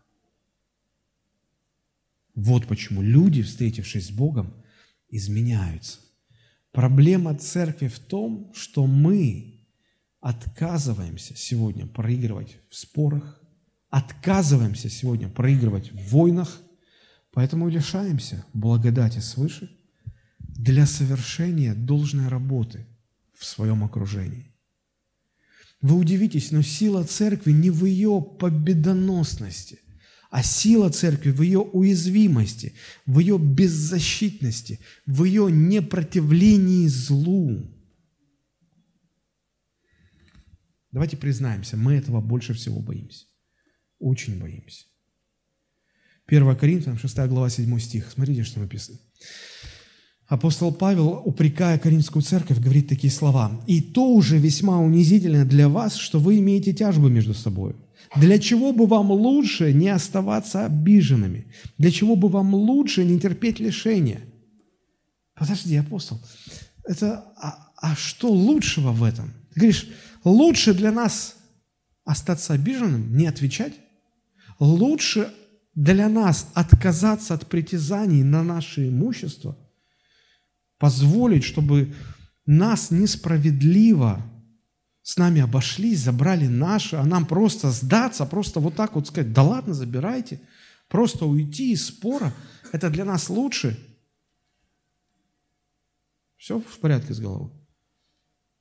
[2.36, 4.54] Вот почему люди, встретившись с Богом,
[5.10, 6.00] изменяются.
[6.72, 9.55] Проблема церкви в том, что мы
[10.26, 13.40] отказываемся сегодня проигрывать в спорах,
[13.92, 16.64] отказываемся сегодня проигрывать в войнах,
[17.32, 19.70] поэтому лишаемся благодати свыше
[20.40, 22.88] для совершения должной работы
[23.38, 24.52] в своем окружении.
[25.80, 29.80] Вы удивитесь, но сила церкви не в ее победоносности,
[30.32, 32.74] а сила церкви в ее уязвимости,
[33.06, 37.75] в ее беззащитности, в ее непротивлении злу.
[40.96, 43.26] Давайте признаемся, мы этого больше всего боимся.
[44.00, 44.86] Очень боимся.
[46.26, 48.10] 1 Коринфянам, 6 глава, 7 стих.
[48.10, 48.98] Смотрите, что написано.
[50.26, 53.62] Апостол Павел, упрекая Коринфскую церковь, говорит такие слова.
[53.68, 57.76] «И то уже весьма унизительно для вас, что вы имеете тяжбы между собой.
[58.16, 61.48] Для чего бы вам лучше не оставаться обиженными?
[61.78, 64.22] Для чего бы вам лучше не терпеть лишения?»
[65.34, 66.22] Подожди, апостол,
[66.86, 69.34] это, а, а что лучшего в этом?
[69.54, 69.90] Ты говоришь,
[70.26, 71.38] Лучше для нас
[72.04, 73.74] остаться обиженным, не отвечать.
[74.60, 75.32] Лучше
[75.76, 79.56] для нас отказаться от притязаний на наше имущество,
[80.80, 81.94] позволить, чтобы
[82.48, 84.24] нас несправедливо
[85.04, 89.44] с нами обошлись, забрали наше, а нам просто сдаться, просто вот так вот сказать, да
[89.44, 90.42] ладно, забирайте,
[90.88, 92.34] просто уйти из спора,
[92.72, 93.78] это для нас лучше.
[96.36, 97.52] Все в порядке с головой.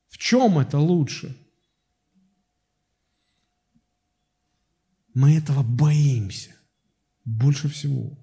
[0.09, 1.35] В чем это лучше?
[5.15, 6.51] Мы этого боимся
[7.25, 8.19] больше всего.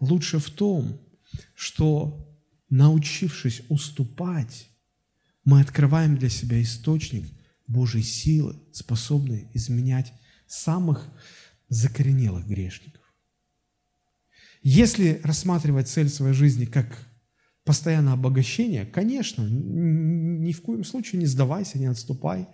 [0.00, 1.00] Лучше в том,
[1.54, 2.28] что
[2.68, 4.68] научившись уступать,
[5.44, 7.24] мы открываем для себя источник
[7.68, 10.12] Божьей силы, способный изменять
[10.48, 11.08] самых
[11.68, 13.02] закоренелых грешников.
[14.62, 17.06] Если рассматривать цель своей жизни как
[17.64, 22.48] постоянное обогащение, конечно, ни в коем случае не сдавайся, не отступай,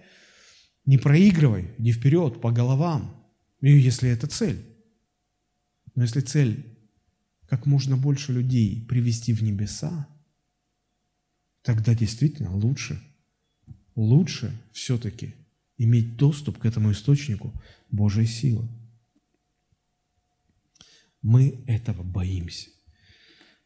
[0.85, 3.17] не проигрывай, не вперед, по головам–
[3.61, 4.65] и если это цель.
[5.95, 6.65] Но если цель
[7.47, 10.09] как можно больше людей привести в небеса,
[11.63, 13.03] тогда действительно лучше,
[13.97, 15.35] лучше все-таки
[15.77, 17.53] иметь доступ к этому источнику
[17.91, 18.69] Божьей силы.
[21.23, 22.71] Мы этого боимся.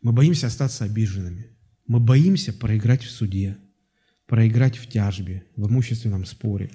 [0.00, 1.50] Мы боимся остаться обиженными.
[1.86, 3.58] Мы боимся проиграть в суде,
[4.26, 6.70] проиграть в тяжбе, в имущественном споре.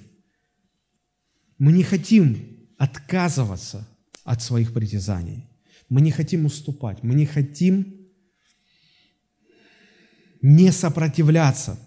[1.58, 3.86] Мы не хотим отказываться
[4.24, 5.50] от своих притязаний.
[5.90, 8.08] Мы не хотим уступать, мы не хотим
[10.40, 11.78] не сопротивляться.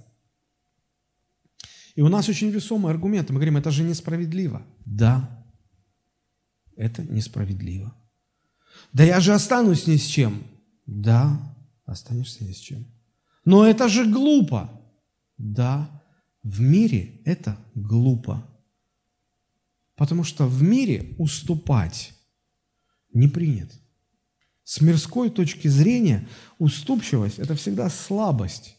[1.95, 3.31] И у нас очень весомый аргумент.
[3.31, 4.61] Мы говорим, это же несправедливо.
[4.85, 5.43] Да,
[6.75, 7.91] это несправедливо.
[8.91, 10.43] Да я же останусь ни с чем.
[10.85, 12.85] Да, останешься ни с чем.
[13.45, 14.69] Но это же глупо.
[15.39, 16.03] Да,
[16.43, 18.47] в мире это глупо.
[19.95, 22.13] Потому что в мире уступать
[23.13, 23.75] не принято.
[24.63, 26.27] С мирской точки зрения
[26.57, 28.77] уступчивость– это всегда слабость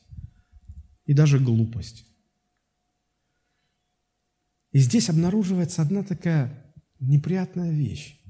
[1.05, 2.07] и даже глупость.
[4.73, 8.21] И здесь обнаруживается одна такая неприятная вещь.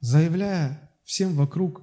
[0.00, 1.82] Заявляя всем вокруг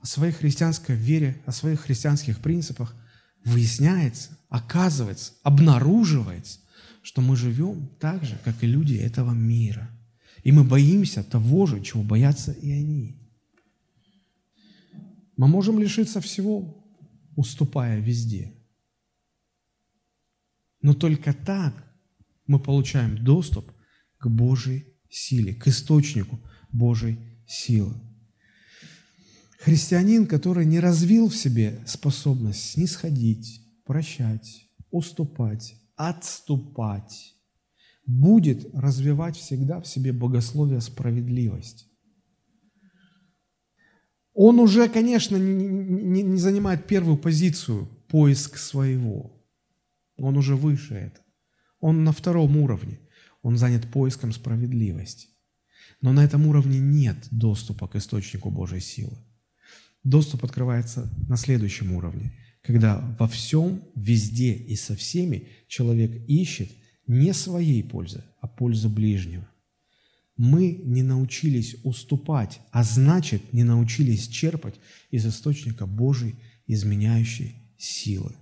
[0.00, 2.96] о своей христианской вере, о своих христианских принципах,
[3.44, 6.58] выясняется, оказывается, обнаруживается,
[7.02, 9.90] что мы живем так же, как и люди этого мира.
[10.42, 13.16] И мы боимся того же, чего боятся и они.
[15.36, 16.84] Мы можем лишиться всего,
[17.36, 18.52] уступая везде.
[20.82, 21.74] Но только так
[22.46, 23.70] мы получаем доступ
[24.18, 26.40] к Божьей силе, к источнику
[26.70, 27.94] Божьей силы.
[29.58, 37.36] Христианин, который не развил в себе способность снисходить, прощать, уступать, отступать,
[38.06, 41.86] будет развивать всегда в себе богословие справедливости.
[44.32, 49.44] Он уже, конечно, не, не, не занимает первую позицию, поиск своего.
[50.16, 51.20] Он уже выше это.
[51.80, 52.98] Он на втором уровне.
[53.42, 55.28] Он занят поиском справедливости.
[56.00, 59.18] Но на этом уровне нет доступа к источнику Божьей силы.
[60.02, 62.32] Доступ открывается на следующем уровне,
[62.70, 66.70] когда во всем, везде и со всеми человек ищет
[67.06, 69.48] не своей пользы, а пользы ближнего.
[70.36, 74.76] Мы не научились уступать, а значит, не научились черпать
[75.10, 78.32] из источника Божьей изменяющей силы.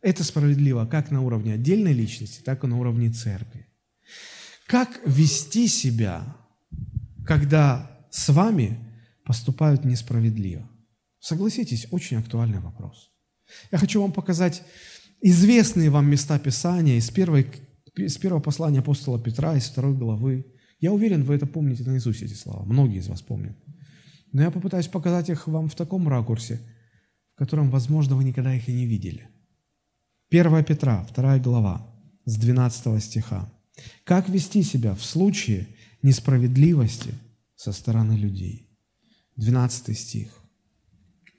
[0.00, 3.66] Это справедливо как на уровне отдельной личности, так и на уровне церкви.
[4.66, 6.36] Как вести себя,
[7.24, 8.78] когда с вами
[9.24, 10.68] поступают несправедливо?
[11.20, 13.10] Согласитесь, очень актуальный вопрос.
[13.70, 14.62] Я хочу вам показать
[15.20, 17.46] известные вам места Писания из, первой,
[17.96, 20.46] из первого послания апостола Петра, из второй главы.
[20.80, 22.64] Я уверен, вы это помните наизусть, эти слова.
[22.64, 23.56] Многие из вас помнят.
[24.32, 26.60] Но я попытаюсь показать их вам в таком ракурсе,
[27.34, 29.28] в котором, возможно, вы никогда их и не видели.
[30.30, 31.86] 1 Петра, 2 глава,
[32.24, 33.50] с 12 стиха.
[34.04, 35.68] Как вести себя в случае
[36.02, 37.14] несправедливости
[37.54, 38.68] со стороны людей?
[39.36, 40.30] 12 стих.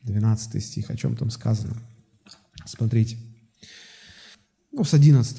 [0.04, 1.76] 12 стих, о чем там сказано.
[2.68, 3.18] Смотрите.
[4.72, 5.38] Ну, с 11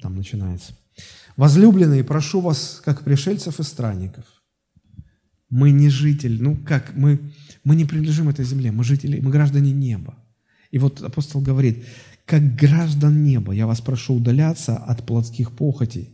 [0.00, 0.76] там начинается.
[1.36, 4.24] «Возлюбленные, прошу вас, как пришельцев и странников».
[5.48, 7.20] Мы не житель, ну как, мы,
[7.62, 10.16] мы не принадлежим этой земле, мы жители, мы граждане неба.
[10.72, 11.84] И вот апостол говорит,
[12.24, 16.10] как граждан неба, я вас прошу удаляться от плотских похотей,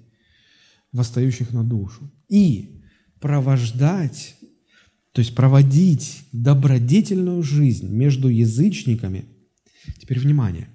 [0.93, 2.83] восстающих на душу, и
[3.21, 4.37] провождать
[5.13, 9.27] то есть проводить добродетельную жизнь между язычниками.
[9.99, 10.68] Теперь внимание.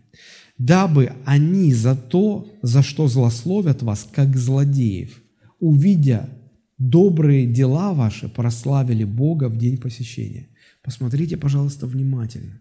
[0.58, 5.22] Дабы они за то, за что злословят вас, как злодеев,
[5.60, 6.30] увидя
[6.78, 10.48] добрые дела ваши, прославили Бога в день посещения.
[10.84, 12.60] Посмотрите, пожалуйста, внимательно.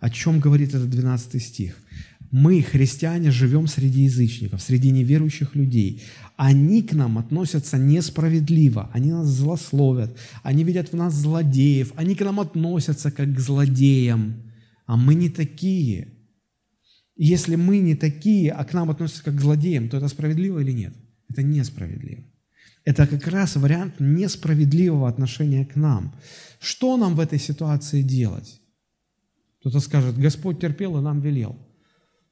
[0.00, 1.76] О чем говорит этот 12 стих?
[2.30, 6.02] Мы, христиане, живем среди язычников, среди неверующих людей.
[6.36, 12.24] Они к нам относятся несправедливо, они нас злословят, они видят в нас злодеев, они к
[12.24, 14.34] нам относятся как к злодеям,
[14.86, 16.12] а мы не такие.
[17.16, 20.72] Если мы не такие, а к нам относятся как к злодеям, то это справедливо или
[20.72, 20.94] нет?
[21.28, 22.24] Это несправедливо.
[22.84, 26.14] Это как раз вариант несправедливого отношения к нам.
[26.60, 28.60] Что нам в этой ситуации делать?
[29.60, 31.56] Кто-то скажет, Господь терпел и нам велел.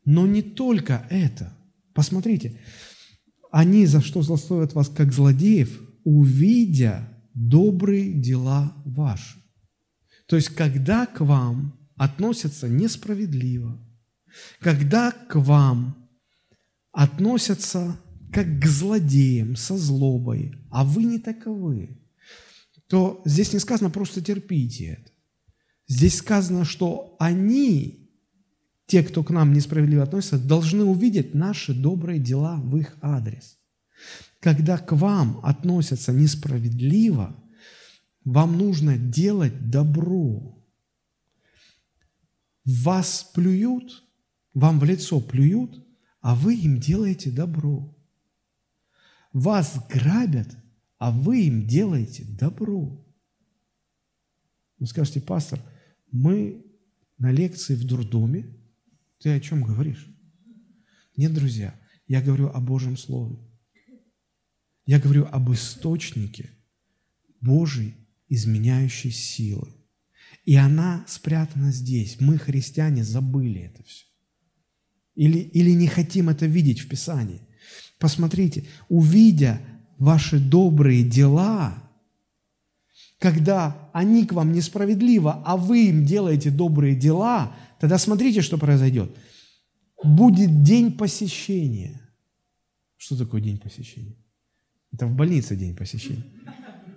[0.04, 1.56] Но не только это.
[1.94, 2.60] Посмотрите,
[3.50, 9.38] они за что злословят вас, как злодеев, увидя добрые дела ваши.
[10.26, 13.78] То есть, когда к вам относятся несправедливо,
[14.58, 16.08] когда к вам
[16.90, 17.96] относятся
[18.32, 22.00] как к злодеям, со злобой, а вы не таковы,
[22.88, 25.12] то здесь не сказано просто терпите это.
[25.86, 28.10] Здесь сказано, что они
[28.86, 33.58] те, кто к нам несправедливо относится, должны увидеть наши добрые дела в их адрес.
[34.40, 37.36] Когда к вам относятся несправедливо,
[38.24, 40.61] вам нужно делать добро.
[42.64, 44.04] Вас плюют,
[44.54, 45.84] вам в лицо плюют,
[46.20, 47.96] а вы им делаете добро.
[49.32, 50.56] Вас грабят,
[50.98, 53.04] а вы им делаете добро.
[54.78, 55.60] Вы скажете, пастор,
[56.10, 56.64] мы
[57.18, 58.56] на лекции в дурдоме,
[59.18, 60.08] ты о чем говоришь?
[61.16, 63.38] Нет, друзья, я говорю о Божьем Слове.
[64.86, 66.50] Я говорю об источнике
[67.40, 67.94] Божьей
[68.28, 69.72] изменяющей силы.
[70.44, 72.20] И она спрятана здесь.
[72.20, 74.04] Мы, христиане, забыли это все.
[75.14, 77.40] Или, или не хотим это видеть в Писании.
[77.98, 79.60] Посмотрите, увидя
[79.98, 81.82] ваши добрые дела,
[83.18, 89.16] когда они к вам несправедливо, а вы им делаете добрые дела, тогда смотрите, что произойдет.
[90.02, 92.00] Будет день посещения.
[92.96, 94.16] Что такое день посещения?
[94.92, 96.24] Это в больнице день посещения.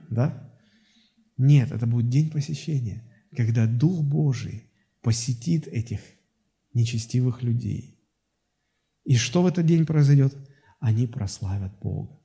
[0.10, 0.52] Да?
[1.38, 3.04] Нет, это будет день посещения,
[3.36, 4.64] когда Дух Божий
[5.02, 6.00] посетит этих
[6.74, 7.98] нечестивых людей.
[9.04, 10.36] И что в этот день произойдет?
[10.80, 12.20] Они прославят Бога.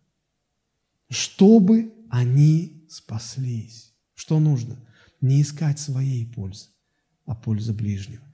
[1.09, 3.93] Чтобы они спаслись.
[4.15, 4.77] Что нужно?
[5.21, 6.69] Не искать своей пользы,
[7.27, 8.25] а пользы ближнего.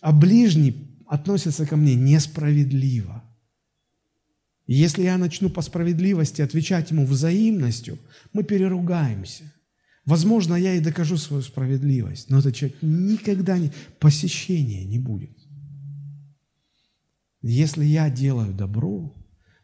[0.00, 3.22] А ближний относится ко мне несправедливо.
[4.66, 7.98] Если я начну по справедливости отвечать ему взаимностью,
[8.32, 9.52] мы переругаемся.
[10.10, 15.38] Возможно, я и докажу свою справедливость, но этот человек никогда не, посещения не будет.
[17.42, 19.14] Если я делаю добро,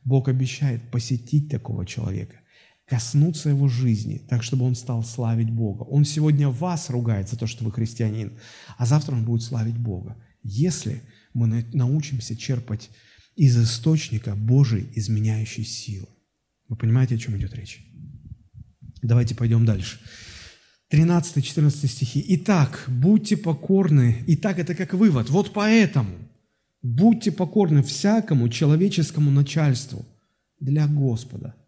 [0.05, 2.37] Бог обещает посетить такого человека
[2.85, 5.83] коснуться его жизни, так, чтобы он стал славить Бога.
[5.83, 8.39] Он сегодня вас ругает за то, что вы христианин,
[8.79, 10.17] а завтра он будет славить Бога.
[10.45, 11.03] Если
[11.35, 12.89] мы научимся черпать
[13.35, 16.07] из источника Божьей изменяющей силы.
[16.69, 17.85] Вы понимаете, о чем идет речь?
[19.03, 19.99] Давайте пойдем дальше.
[20.91, 22.25] 13-14 стихи.
[22.29, 24.25] «Итак, будьте покорны».
[24.29, 25.31] Итак, это как вывод.
[25.31, 26.17] Вот поэтому
[26.83, 30.05] будьте покорны всякому человеческому начальству
[30.61, 31.55] для Господа–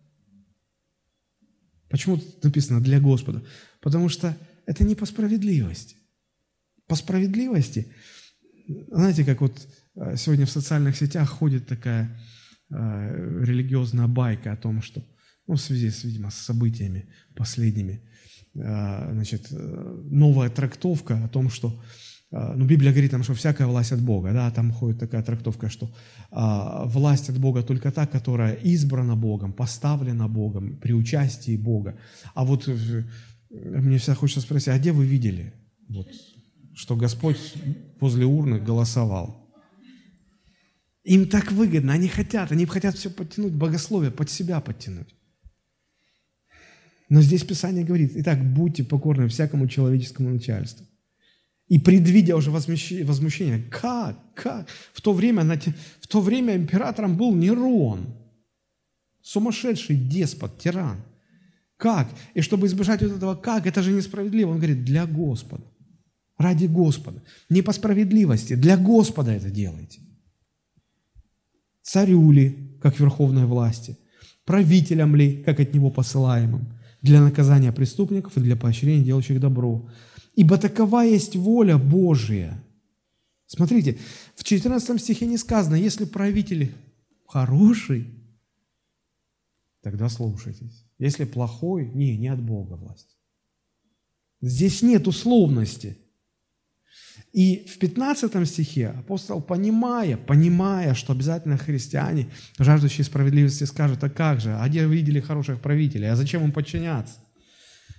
[1.89, 3.43] Почему тут написано «для Господа»?
[3.81, 5.97] Потому что это не по справедливости.
[6.87, 7.87] По справедливости,
[8.91, 12.19] знаете, как вот э, сегодня в социальных сетях ходит такая
[12.71, 15.03] э, религиозная байка о том, что,
[15.47, 18.03] ну, в связи, с, видимо, с событиями последними,
[18.59, 21.81] значит, новая трактовка о том, что
[22.31, 25.71] а, ну, Библия говорит там, что всякая власть от Бога, да, там ходит такая трактовка,
[25.71, 25.91] что
[26.31, 31.99] а, власть от Бога только та, которая избрана Богом, поставлена Богом, при участии Бога.
[32.35, 33.05] А вот э,
[33.51, 35.55] мне всегда хочется спросить, а где вы видели,
[35.89, 36.09] вот,
[36.75, 37.55] что Господь
[37.99, 39.49] возле урны голосовал?
[41.05, 45.15] Им так выгодно, они хотят, они хотят все подтянуть, богословие под себя подтянуть.
[47.09, 50.87] Но здесь Писание говорит, итак, будьте покорны всякому человеческому начальству.
[51.69, 54.69] И предвидя уже возмущение, как, как?
[54.93, 55.45] В то время,
[56.01, 58.15] в то время императором был Нерон,
[59.23, 61.03] сумасшедший деспот, тиран.
[61.77, 62.09] Как?
[62.35, 64.51] И чтобы избежать вот этого как, это же несправедливо.
[64.51, 65.65] Он говорит, для Господа,
[66.39, 67.23] ради Господа.
[67.51, 70.01] Не по справедливости, для Господа это делайте.
[71.83, 73.97] Царю ли, как верховной власти,
[74.45, 79.89] правителям ли, как от него посылаемым, для наказания преступников и для поощрения делающих добро,
[80.35, 82.63] ибо такова есть воля Божия.
[83.47, 83.99] Смотрите,
[84.35, 86.75] в 14 стихе не сказано, если правитель
[87.27, 88.07] хороший,
[89.81, 90.85] тогда слушайтесь.
[90.99, 93.17] Если плохой, не, не от Бога власть.
[94.41, 95.97] Здесь нет условности.
[97.33, 104.41] И в 15 стихе апостол, понимая, понимая, что обязательно христиане, жаждущие справедливости, скажут, а как
[104.41, 107.19] же, а где вы видели хороших правителей, а зачем им подчиняться?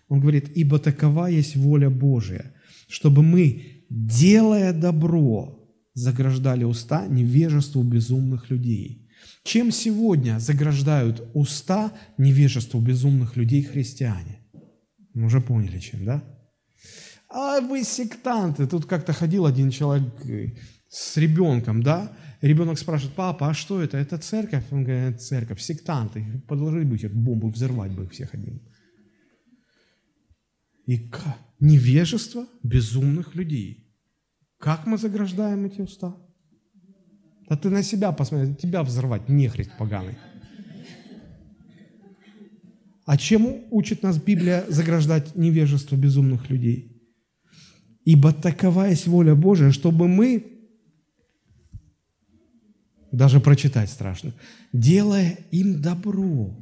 [0.07, 2.53] Он говорит, ибо такова есть воля Божия,
[2.88, 5.59] чтобы мы, делая добро,
[5.93, 9.07] заграждали уста невежеству безумных людей.
[9.43, 14.39] Чем сегодня заграждают уста невежеству безумных людей христиане?
[15.13, 16.23] Мы уже поняли, чем, да?
[17.30, 18.67] А вы сектанты.
[18.67, 20.55] Тут как-то ходил один человек э,
[20.88, 22.11] с ребенком, да?
[22.41, 23.97] Ребенок спрашивает, папа, а что это?
[23.97, 24.63] Это церковь?
[24.71, 26.43] Он говорит, церковь, сектанты.
[26.47, 28.61] Подложили бы их бомбу, взорвать бы всех одним
[30.89, 31.11] и
[31.59, 33.93] невежество безумных людей.
[34.57, 36.15] Как мы заграждаем эти уста?
[37.47, 40.17] Да ты на себя посмотри, тебя взорвать, нехрест поганый.
[43.05, 46.89] А чему учит нас Библия заграждать невежество безумных людей?
[48.12, 50.28] Ибо такова есть воля Божия, чтобы мы,
[53.12, 54.34] даже прочитать страшно,
[54.74, 56.55] делая им добро,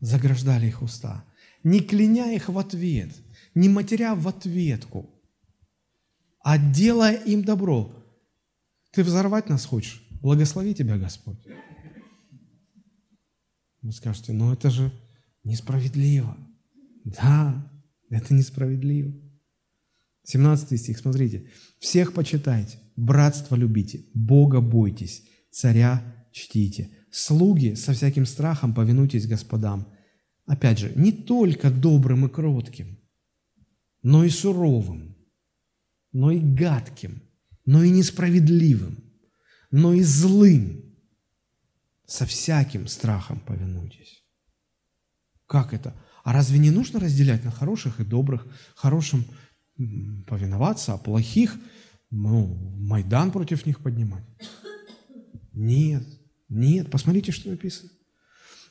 [0.00, 1.24] заграждали их уста
[1.64, 3.10] не кляня их в ответ,
[3.54, 5.08] не матеря в ответку,
[6.40, 7.92] а делая им добро.
[8.92, 10.02] Ты взорвать нас хочешь?
[10.20, 11.38] Благослови тебя, Господь.
[13.80, 14.92] Вы скажете, ну это же
[15.44, 16.36] Несправедливо.
[17.04, 17.68] Да,
[18.10, 19.12] это несправедливо.
[20.24, 21.50] 17 стих, смотрите.
[21.78, 26.02] «Всех почитайте, братство любите, Бога бойтесь, царя
[26.32, 29.92] чтите, слуги со всяким страхом повинуйтесь господам».
[30.46, 32.98] Опять же, не только добрым и кротким,
[34.02, 35.16] но и суровым,
[36.12, 37.22] но и гадким,
[37.64, 39.04] но и несправедливым,
[39.70, 40.84] но и злым.
[42.06, 44.24] Со всяким страхом повинуйтесь.
[45.46, 45.94] Как это?
[46.24, 49.24] А разве не нужно разделять на хороших и добрых, хорошим
[49.76, 51.58] повиноваться, а плохих,
[52.10, 52.46] ну,
[52.78, 54.24] Майдан против них поднимать?
[55.52, 56.06] Нет,
[56.48, 57.90] нет, посмотрите, что написано.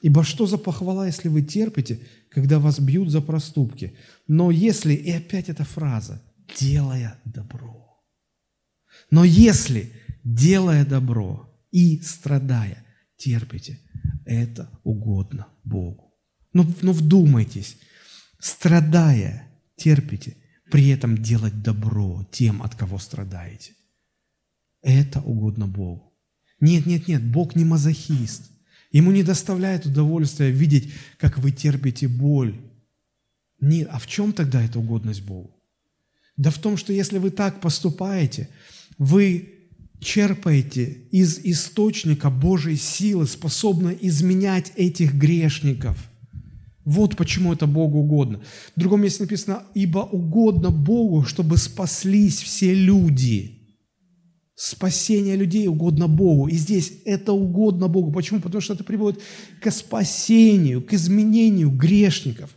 [0.01, 1.99] Ибо что за похвала, если вы терпите,
[2.29, 3.95] когда вас бьют за проступки?
[4.27, 6.21] Но если, и опять эта фраза,
[6.59, 8.03] делая добро.
[9.11, 9.93] Но если,
[10.23, 12.83] делая добро и страдая,
[13.17, 13.79] терпите,
[14.25, 16.13] это угодно Богу.
[16.53, 17.77] Но, ну, но ну, вдумайтесь,
[18.39, 20.35] страдая, терпите,
[20.71, 23.73] при этом делать добро тем, от кого страдаете.
[24.81, 26.13] Это угодно Богу.
[26.61, 28.49] Нет, нет, нет, Бог не мазохист.
[28.91, 32.59] Ему не доставляет удовольствия видеть, как вы терпите боль.
[33.59, 35.55] Нет, а в чем тогда эта угодность Богу?
[36.37, 38.49] Да в том, что если вы так поступаете,
[38.97, 39.69] вы
[39.99, 46.10] черпаете из источника Божьей силы, способна изменять этих грешников.
[46.85, 48.41] Вот почему это Богу угодно.
[48.75, 53.59] В другом месте написано, ибо угодно Богу, чтобы спаслись все люди.
[54.55, 56.47] Спасение людей угодно Богу.
[56.47, 58.11] И здесь это угодно Богу.
[58.11, 58.41] Почему?
[58.41, 59.21] Потому что это приводит
[59.61, 62.55] к спасению, к изменению грешников.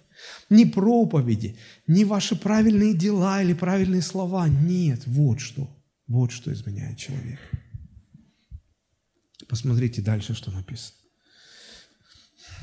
[0.50, 1.56] Не проповеди,
[1.86, 4.48] не ваши правильные дела или правильные слова.
[4.48, 5.68] Нет, вот что.
[6.06, 7.42] Вот что изменяет человека.
[9.48, 11.03] Посмотрите дальше, что написано.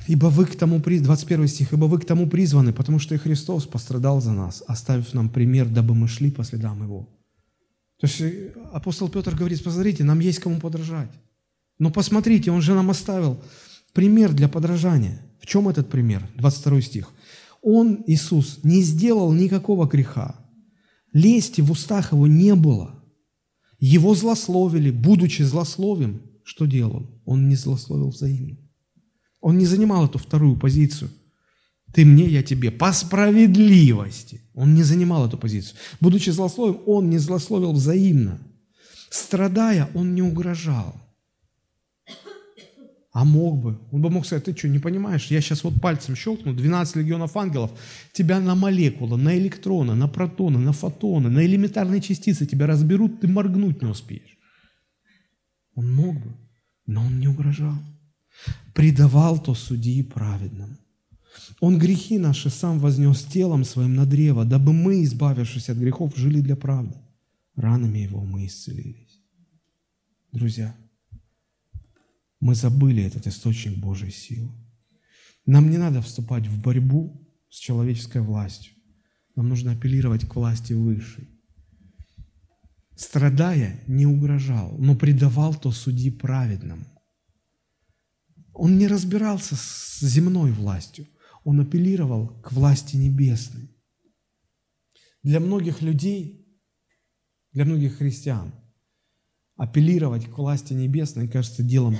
[0.07, 3.65] Ибо вы к тому, 21 стих, ибо вы к тому призваны, потому что и Христос
[3.65, 7.07] пострадал за нас, оставив нам пример, дабы мы шли по следам Его.
[7.99, 11.11] То есть э, апостол Петр говорит, посмотрите, нам есть кому подражать.
[11.77, 13.43] Но посмотрите, он же нам оставил
[13.93, 15.21] пример для подражания.
[15.39, 16.27] В чем этот пример?
[16.35, 17.11] 22 стих.
[17.61, 20.35] Он, Иисус, не сделал никакого греха.
[21.13, 23.03] Лести в устах его не было.
[23.79, 26.21] Его злословили, будучи злословим.
[26.43, 27.07] Что делал?
[27.25, 28.57] Он не злословил взаимно.
[29.41, 31.09] Он не занимал эту вторую позицию–
[31.93, 34.41] ты мне, я тебе, по справедливости.
[34.53, 35.77] Он не занимал эту позицию.
[35.99, 38.39] Будучи злословием, он не злословил взаимно.
[39.09, 40.95] Страдая, он не угрожал.
[43.13, 43.77] А мог бы.
[43.91, 47.35] Он бы мог сказать, ты что, не понимаешь, я сейчас вот пальцем щелкну, 12 легионов
[47.35, 47.71] ангелов,
[48.13, 53.27] тебя на молекулы, на электроны, на протоны, на фотоны, на элементарные частицы тебя разберут, ты
[53.27, 54.37] моргнуть не успеешь.
[55.75, 56.37] Он мог бы,
[56.85, 57.75] но он не угрожал.
[58.73, 60.77] Предавал то судьи праведному.
[61.59, 66.41] Он грехи наши сам вознес телом своим на древо, дабы мы, избавившись от грехов, жили
[66.41, 66.97] для правды.
[67.55, 69.21] Ранами Его мы исцелились.
[70.31, 70.75] Друзья,
[72.39, 74.49] мы забыли этот источник Божьей силы.
[75.45, 78.73] Нам не надо вступать в борьбу с человеческой властью.
[79.35, 81.29] Нам нужно апеллировать к власти высшей.
[82.95, 86.85] Страдая, не угрожал, но предавал то судьи праведному.
[88.53, 91.07] Он не разбирался с земной властью–
[91.43, 93.69] он апеллировал к власти небесной.
[95.23, 96.47] Для многих людей,
[97.51, 98.53] для многих христиан,
[99.55, 101.97] апеллировать к власти небесной кажется делом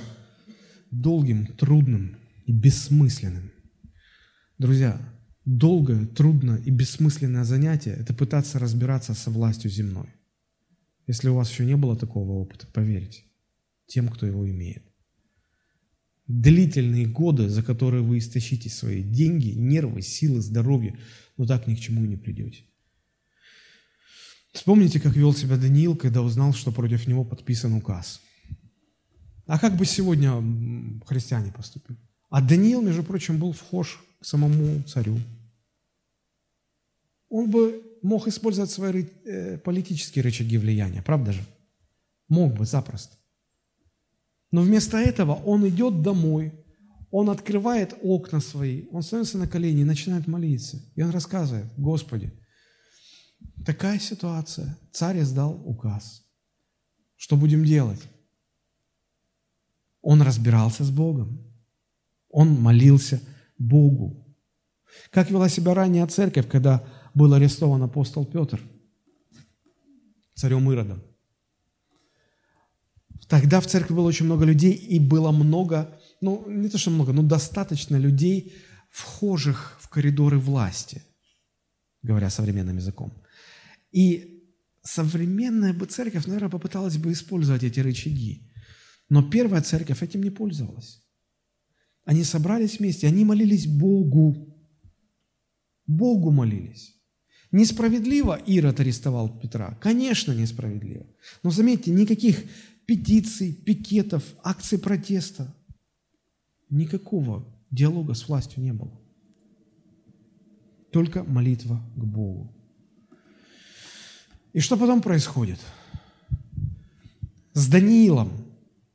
[0.89, 3.51] долгим, трудным и бессмысленным.
[4.57, 4.99] Друзья,
[5.45, 10.07] долгое, трудное и бессмысленное занятие– это пытаться разбираться со властью земной.
[11.07, 13.23] Если у вас еще не было такого опыта, поверьте,
[13.87, 14.90] тем, кто его имеет
[16.39, 20.97] длительные годы, за которые вы истощите свои деньги, нервы, силы, здоровье,
[21.37, 22.63] но так ни к чему и не придете.
[24.53, 28.21] Вспомните, как вел себя Даниил, когда узнал, что против него подписан указ.
[29.45, 30.43] А как бы сегодня
[31.05, 31.97] христиане поступили?
[32.29, 35.19] А Даниил, между прочим, был вхож к самому царю.
[37.29, 41.43] Он бы мог использовать свои э, политические рычаги влияния, правда же?
[42.27, 43.17] Мог бы запросто.
[44.51, 46.53] Но вместо этого он идет домой,
[47.09, 50.81] он открывает окна свои, он становится на колени и начинает молиться.
[50.95, 52.33] И он рассказывает, Господи,
[53.65, 56.23] такая ситуация, царь издал указ.
[57.15, 58.01] Что будем делать?
[60.01, 61.45] Он разбирался с Богом.
[62.29, 63.21] Он молился
[63.57, 64.35] Богу.
[65.11, 66.83] Как вела себя ранняя церковь, когда
[67.13, 68.59] был арестован апостол Петр
[70.33, 71.03] царем Иродом?
[73.31, 77.13] Тогда в церкви было очень много людей, и было много, ну, не то, что много,
[77.13, 78.53] но достаточно людей,
[78.89, 81.01] вхожих в коридоры власти,
[82.03, 83.13] говоря современным языком.
[83.93, 84.43] И
[84.83, 88.51] современная бы церковь, наверное, попыталась бы использовать эти рычаги.
[89.07, 91.01] Но первая церковь этим не пользовалась.
[92.03, 94.61] Они собрались вместе, они молились Богу.
[95.87, 96.97] Богу молились.
[97.53, 99.77] Несправедливо Ирод арестовал Петра?
[99.81, 101.05] Конечно, несправедливо.
[101.43, 102.43] Но заметьте, никаких
[102.91, 105.55] петиций, пикетов, акций протеста,
[106.69, 108.91] никакого диалога с властью не было.
[110.91, 112.53] Только молитва к Богу.
[114.51, 115.59] И что потом происходит?
[117.53, 118.29] С Даниилом.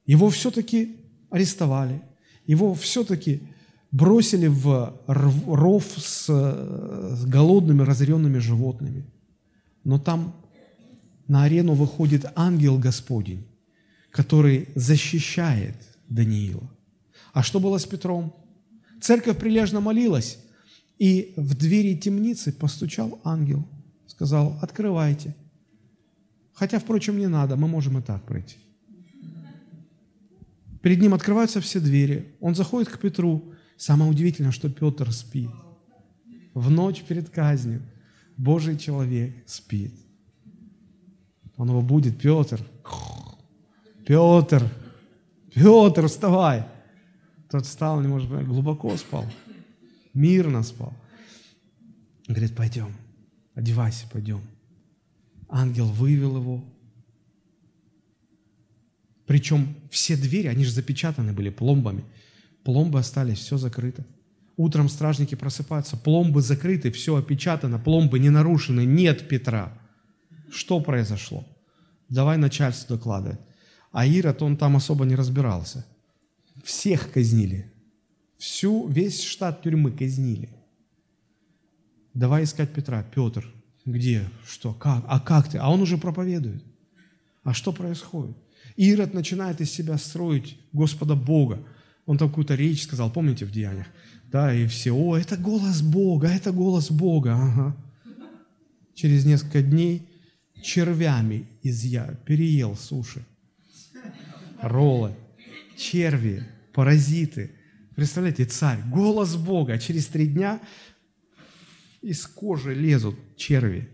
[0.04, 0.96] Его все-таки
[1.30, 2.02] арестовали,
[2.46, 3.48] его все-таки
[3.92, 6.28] бросили в ров с,
[7.26, 9.06] голодными, разъяренными животными.
[9.84, 10.34] Но там
[11.28, 13.46] на арену выходит ангел Господень,
[14.16, 15.76] который защищает
[16.08, 16.70] Даниила.
[17.34, 18.34] А что было с Петром?
[19.00, 20.38] Церковь прилежно молилась,
[20.98, 23.68] и в двери темницы постучал ангел,
[24.06, 25.36] сказал, открывайте.
[26.54, 28.56] Хотя, впрочем, не надо, мы можем и так пройти.
[30.80, 32.34] Перед ним открываются все двери.
[32.40, 33.52] Он заходит к Петру.
[33.76, 35.50] Самое удивительное, что Петр спит.
[36.54, 37.82] В ночь перед казнью
[38.38, 39.92] Божий человек спит.
[41.58, 42.64] Он его будет, Петр.
[44.06, 44.70] Петр,
[45.52, 46.64] Петр, вставай.
[47.50, 49.26] Тот встал, не может быть, глубоко спал,
[50.14, 50.94] мирно спал.
[52.28, 52.94] Говорит, пойдем,
[53.54, 54.40] одевайся, пойдем.
[55.48, 56.64] Ангел вывел его.
[59.26, 62.04] Причем все двери, они же запечатаны были пломбами.
[62.64, 64.04] Пломбы остались, все закрыто.
[64.56, 69.76] Утром стражники просыпаются, пломбы закрыты, все опечатано, пломбы не нарушены, нет Петра.
[70.50, 71.44] Что произошло?
[72.08, 73.40] Давай начальству докладывать.
[73.92, 75.86] А Ирод, он там особо не разбирался.
[76.64, 77.70] Всех казнили.
[78.38, 80.48] Всю, весь штат тюрьмы казнили.
[82.14, 83.02] Давай искать Петра.
[83.02, 83.46] Петр,
[83.84, 84.28] где?
[84.46, 84.72] Что?
[84.72, 85.04] Как?
[85.08, 85.58] А как ты?
[85.58, 86.62] А он уже проповедует.
[87.44, 88.36] А что происходит?
[88.76, 91.62] Ирод начинает из себя строить Господа Бога.
[92.04, 93.86] Он там какую-то речь сказал, помните в Деяниях?
[94.30, 97.34] Да, и все, о, это голос Бога, это голос Бога.
[97.34, 97.76] Ага.
[98.94, 100.02] Через несколько дней
[100.62, 103.24] червями изъя, переел суши,
[104.60, 105.14] роллы,
[105.76, 107.52] черви, паразиты.
[107.94, 110.60] Представляете, царь, голос Бога, а через три дня
[112.02, 113.88] из кожи лезут черви,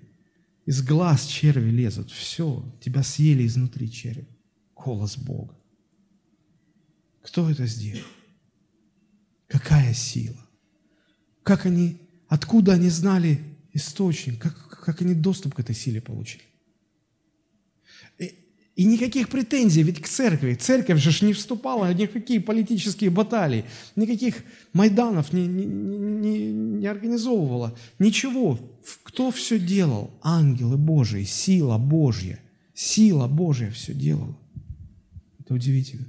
[0.66, 2.10] из глаз черви лезут.
[2.10, 4.26] Все, тебя съели изнутри черви.
[4.74, 5.56] Голос Бога.
[7.22, 8.04] Кто это сделал?
[9.46, 10.48] Какая сила?
[11.42, 13.40] Как они, откуда они знали
[13.72, 14.40] источник?
[14.40, 16.44] Как, как они доступ к этой силе получили?
[18.74, 20.54] И никаких претензий ведь к церкви.
[20.54, 23.64] Церковь же не вступала ни в какие политические баталии,
[23.96, 24.36] никаких
[24.72, 27.76] майданов не, не, не, не организовывала.
[27.98, 28.58] Ничего.
[29.02, 30.10] Кто все делал?
[30.22, 32.40] Ангелы Божии, сила Божья.
[32.74, 34.36] Сила Божья все делала.
[35.38, 36.06] Это удивительно.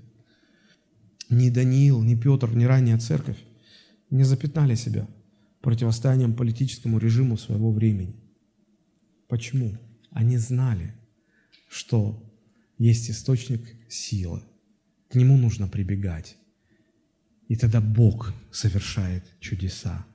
[1.29, 3.37] Ни Даниил, ни Петр, ни ранняя церковь
[4.13, 5.07] не запятнали себя
[5.61, 8.15] противостоянием политическому режиму своего времени.
[9.27, 9.75] Почему?
[10.11, 10.93] Они знали,
[11.67, 12.21] что
[12.77, 14.41] есть источник силы.
[15.09, 16.37] К нему нужно прибегать.
[17.47, 20.05] И тогда Бог совершает чудеса.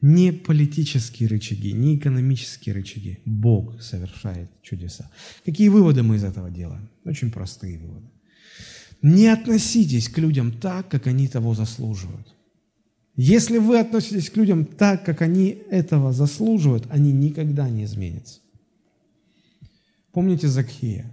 [0.00, 3.20] Не политические рычаги, не экономические рычаги.
[3.24, 5.10] Бог совершает чудеса.
[5.44, 6.90] Какие выводы мы из этого делаем?
[7.04, 8.08] Очень простые выводы.
[9.02, 12.34] Не относитесь к людям так, как они того заслуживают.
[13.16, 18.40] Если вы относитесь к людям так, как они этого заслуживают, они никогда не изменятся.
[20.12, 21.10] Помните Закхея?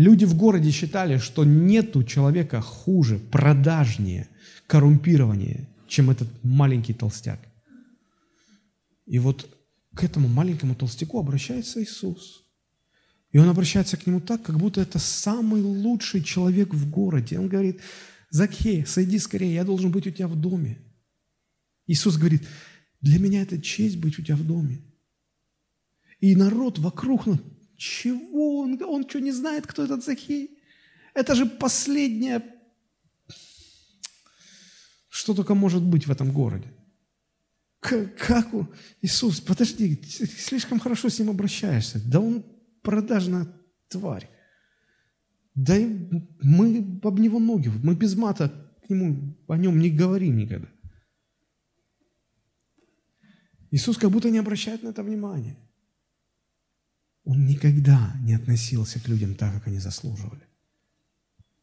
[0.00, 4.28] Люди в городе считали, что нету человека хуже, продажнее,
[4.66, 7.38] коррумпированнее, чем этот маленький толстяк.
[9.04, 9.46] И вот
[9.94, 12.46] к этому маленькому толстяку обращается Иисус.
[13.30, 17.38] И он обращается к нему так, как будто это самый лучший человек в городе.
[17.38, 17.82] Он говорит,
[18.30, 20.78] Закхей, сойди скорее, я должен быть у тебя в доме.
[21.86, 22.48] Иисус говорит,
[23.02, 24.78] для меня это честь быть у тебя в доме.
[26.20, 27.26] И народ вокруг
[27.80, 28.60] чего?
[28.60, 30.58] Он, он что, не знает, кто этот Захей?
[31.14, 32.42] Это же последнее,
[35.08, 36.68] что только может быть в этом городе.
[37.80, 38.48] Как, как?
[39.00, 41.98] Иисус, подожди, ты слишком хорошо с ним обращаешься.
[42.04, 42.44] Да он
[42.82, 43.46] продажная
[43.88, 44.28] тварь.
[45.54, 45.74] Да
[46.42, 48.52] мы об него ноги, мы без мата
[48.86, 50.68] к нему, о нем не говорим никогда.
[53.70, 55.56] Иисус как будто не обращает на это внимания.
[57.24, 60.42] Он никогда не относился к людям так, как они заслуживали.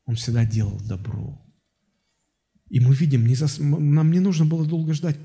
[0.06, 1.42] Он всегда делал добро.
[2.70, 3.60] И мы видим, не зас...
[3.60, 5.18] нам не нужно было долго ждать.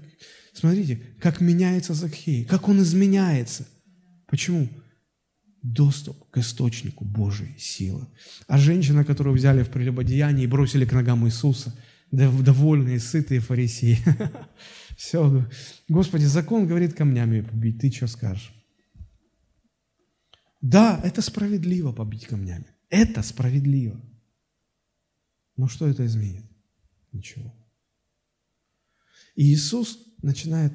[0.53, 3.67] Смотрите, как меняется Закхей, как он изменяется.
[4.27, 4.69] Почему?
[5.63, 8.07] Доступ к источнику Божьей силы.
[8.49, 11.75] А женщина, которую взяли в прелюбодеянии и бросили к ногам Иисуса,
[12.11, 13.99] довольные, сытые фарисеи.
[14.97, 15.49] Все,
[15.89, 18.53] Господи, закон говорит камнями побить, ты что скажешь?
[20.63, 22.67] Да, это справедливо побить камнями.
[22.89, 24.01] Это справедливо.
[25.57, 26.45] Но что это изменит?
[27.11, 27.55] Ничего.
[29.35, 30.73] И Иисус начинает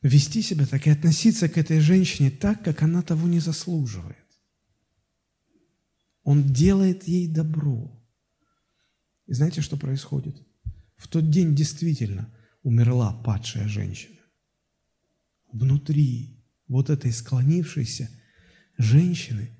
[0.00, 4.24] вести себя так и относиться к этой женщине так, как она того не заслуживает.
[6.22, 7.92] Он делает ей добро.
[9.26, 10.36] И знаете, что происходит?
[10.96, 14.18] В тот день действительно умерла падшая женщина.
[15.52, 18.10] Внутри вот этой склонившейся
[18.78, 19.50] женщины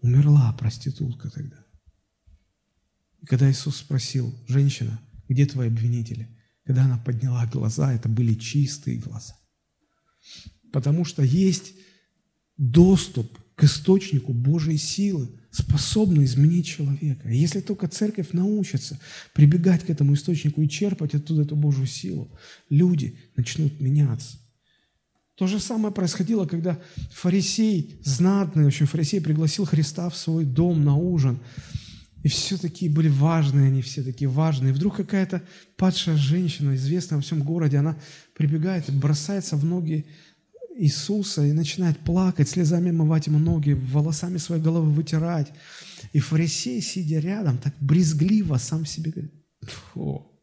[0.00, 1.64] умерла проститутка тогда.
[3.20, 6.28] И когда Иисус спросил, женщина, где твои обвинители?
[6.64, 9.36] Когда она подняла глаза, это были чистые глаза.
[10.72, 11.74] Потому что есть
[12.56, 17.28] доступ к источнику Божьей силы, способный изменить человека.
[17.28, 18.98] И если только церковь научится
[19.34, 22.30] прибегать к этому источнику и черпать оттуда эту Божью силу,
[22.68, 24.38] люди начнут меняться.
[25.40, 26.78] То же самое происходило, когда
[27.10, 31.40] фарисей, знатный очень фарисей, пригласил Христа в свой дом на ужин.
[32.22, 34.70] И все такие были важные, они все такие важные.
[34.70, 35.40] И вдруг какая-то
[35.78, 37.96] падшая женщина, известная во всем городе, она
[38.36, 40.04] прибегает бросается в ноги
[40.76, 45.50] Иисуса и начинает плакать, слезами мывать ему ноги, волосами своей головы вытирать.
[46.12, 49.32] И фарисей, сидя рядом, так брезгливо сам себе говорит,
[49.94, 50.38] фу,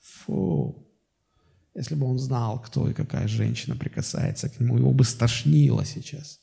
[0.00, 0.91] фу,
[1.74, 6.40] если бы он знал, кто и какая женщина прикасается к нему, его бы стошнило сейчас.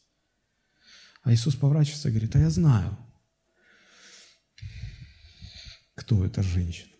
[1.22, 2.98] А Иисус поворачивается и говорит, а я знаю,
[5.96, 6.92] кто эта женщина.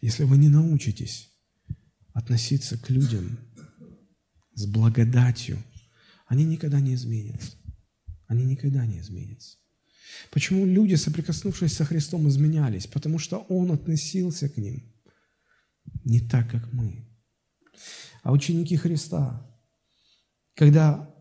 [0.00, 1.30] Если вы не научитесь
[2.12, 3.38] относиться к людям
[4.54, 5.62] с благодатью,
[6.26, 7.56] они никогда не изменятся.
[8.26, 9.58] Они никогда не изменятся.
[10.30, 12.86] Почему люди, соприкоснувшись со Христом, изменялись?
[12.86, 14.82] Потому что Он относился к ним
[16.04, 17.08] не так, как мы.
[18.22, 19.46] А ученики Христа,
[20.54, 21.14] когда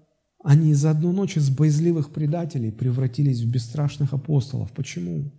[0.44, 4.72] они за одну ночь из боязливых предателей превратились в бесстрашных апостолов.
[4.74, 5.32] Почему?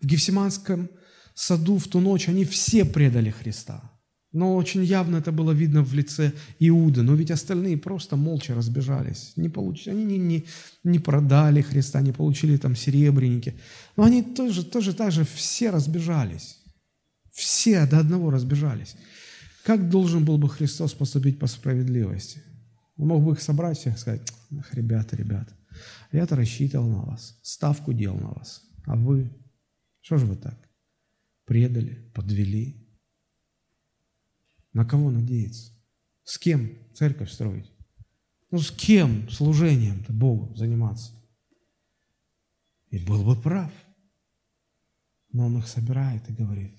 [0.00, 0.90] В Гефсиманском
[1.34, 3.92] саду в ту ночь они все предали Христа.
[4.32, 7.02] Но очень явно это было видно в лице Иуды.
[7.02, 9.32] Но ведь остальные просто молча разбежались.
[9.36, 10.44] Не получили, они не, не,
[10.84, 13.54] не продали Христа, не получили там серебряники.
[13.96, 16.58] Но они тоже, тоже так же все разбежались.
[17.32, 18.96] Все до одного разбежались.
[19.64, 22.42] Как должен был бы Христос поступить по справедливости?
[22.96, 24.32] Он мог бы их собрать всех и сказать,
[24.72, 25.54] ребята, ребята,
[26.12, 28.62] я-то рассчитывал на вас, ставку делал на вас.
[28.86, 29.30] А вы,
[30.00, 30.58] что же вы так?
[31.44, 32.87] Предали, подвели,
[34.72, 35.72] на кого надеяться?
[36.24, 37.70] С кем церковь строить?
[38.50, 41.12] Ну, с кем служением-то Богу заниматься?
[42.90, 43.72] И был бы прав.
[45.30, 46.74] Но он их собирает и говорит,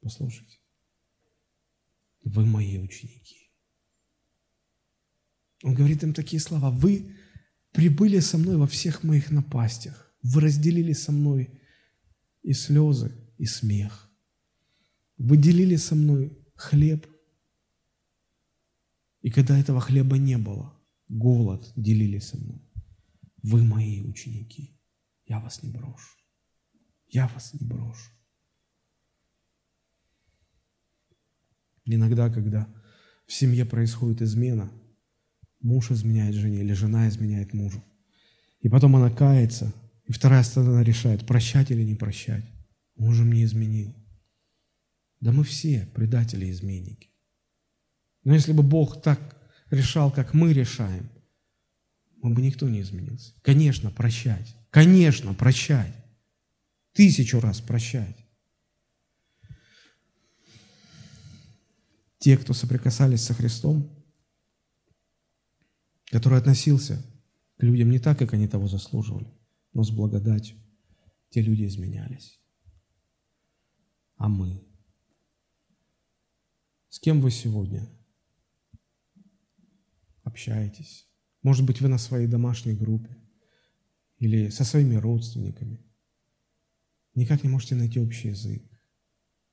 [0.00, 0.58] послушайте,
[2.22, 3.50] вы мои ученики.
[5.62, 7.16] Он говорит им такие слова, вы
[7.72, 11.60] прибыли со мной во всех моих напастях, вы разделили со мной
[12.42, 14.10] и слезы, и смех.
[15.16, 17.06] Вы делили со мной хлеб
[19.20, 20.74] и когда этого хлеба не было,
[21.08, 22.62] голод делили со мной.
[23.42, 24.78] Вы мои ученики.
[25.26, 26.16] Я вас не брошу.
[27.08, 28.10] Я вас не брошу.
[31.84, 32.68] Иногда, когда
[33.26, 34.70] в семье происходит измена,
[35.60, 37.82] муж изменяет жене или жена изменяет мужу,
[38.60, 39.72] и потом она кается,
[40.04, 42.44] и вторая сторона решает, прощать или не прощать.
[42.96, 43.94] Он же мне изменил.
[45.20, 47.07] Да мы все предатели и изменники.
[48.28, 51.08] Но если бы Бог так решал, как мы решаем,
[52.18, 53.32] мы бы никто не изменился.
[53.40, 54.54] Конечно, прощать.
[54.68, 55.94] Конечно, прощать.
[56.92, 58.26] Тысячу раз прощать.
[62.18, 63.88] Те, кто соприкасались со Христом,
[66.10, 67.02] который относился
[67.56, 69.32] к людям не так, как они того заслуживали,
[69.72, 70.58] но с благодатью,
[71.30, 72.38] те люди изменялись.
[74.16, 74.62] А мы?
[76.90, 77.88] С кем вы сегодня
[80.28, 81.08] общаетесь.
[81.42, 83.16] Может быть, вы на своей домашней группе
[84.18, 85.84] или со своими родственниками.
[87.14, 88.62] Никак не можете найти общий язык.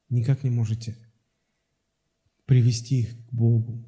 [0.09, 0.95] Никак не можете
[2.45, 3.83] привести их к Богу.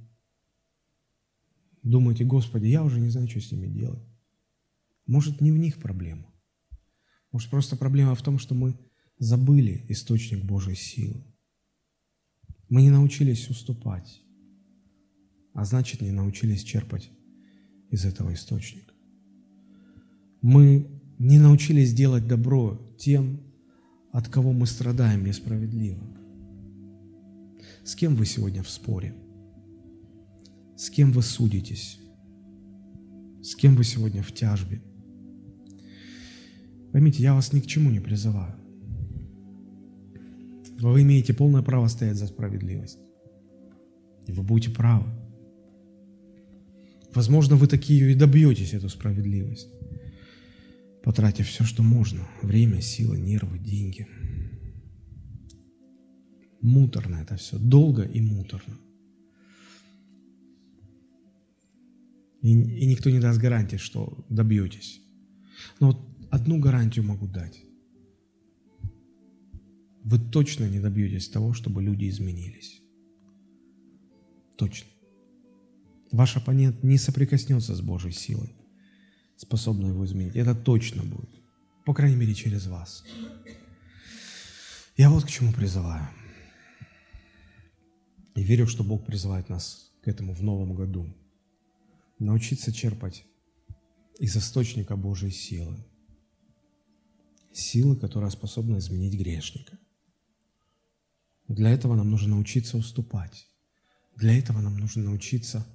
[1.84, 4.04] Думаете, Господи, я уже не знаю, что с ними делать.
[5.06, 6.34] Может, не в них проблема.
[7.32, 8.78] Может, просто проблема в том, что мы
[9.20, 11.24] забыли источник Божьей силы.
[12.70, 14.22] Мы не научились уступать,
[15.58, 17.10] а значит, не научились черпать
[17.90, 18.94] из этого источника.
[20.44, 20.88] Мы
[21.18, 23.42] не научились делать добро тем,
[24.12, 26.04] от кого мы страдаем несправедливо.
[27.84, 29.16] С кем вы сегодня в споре?
[30.76, 32.00] С кем вы судитесь?
[33.42, 34.84] С кем вы сегодня в тяжбе?
[36.92, 38.54] Поймите, я вас ни к чему не призываю.
[40.80, 43.00] Вы имеете полное право стоять за справедливость.
[44.28, 45.27] И вы будете правы.
[47.18, 49.70] Возможно, вы такие и добьетесь, эту справедливость,
[51.04, 52.28] потратив все, что можно.
[52.44, 54.08] Время, силы, нервы, деньги.
[56.62, 58.78] Муторно это все, долго и муторно.
[62.44, 65.02] И, и никто не даст гарантии, что добьетесь.
[65.80, 66.00] Но вот
[66.30, 67.64] одну гарантию могу дать.
[70.04, 72.80] Вы точно не добьетесь того, чтобы люди изменились.
[74.56, 74.88] Точно.
[76.12, 78.56] Ваш оппонент не соприкоснется с Божьей силой,
[79.36, 80.36] способной его изменить.
[80.36, 81.30] Это точно будет.
[81.86, 83.04] По крайней мере, через вас.
[84.96, 86.08] Я вот к чему призываю.
[88.36, 91.14] И верю, что Бог призывает нас к этому в новом году.
[92.20, 93.26] Научиться черпать
[94.20, 95.78] из источника Божьей силы.
[97.52, 99.78] Силы, которая способна изменить грешника.
[101.48, 103.48] Для этого нам нужно научиться уступать.
[104.16, 105.66] Для этого нам нужно научиться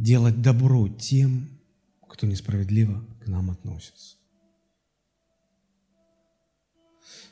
[0.00, 1.48] делать добро тем,
[2.08, 4.16] кто несправедливо к нам относится.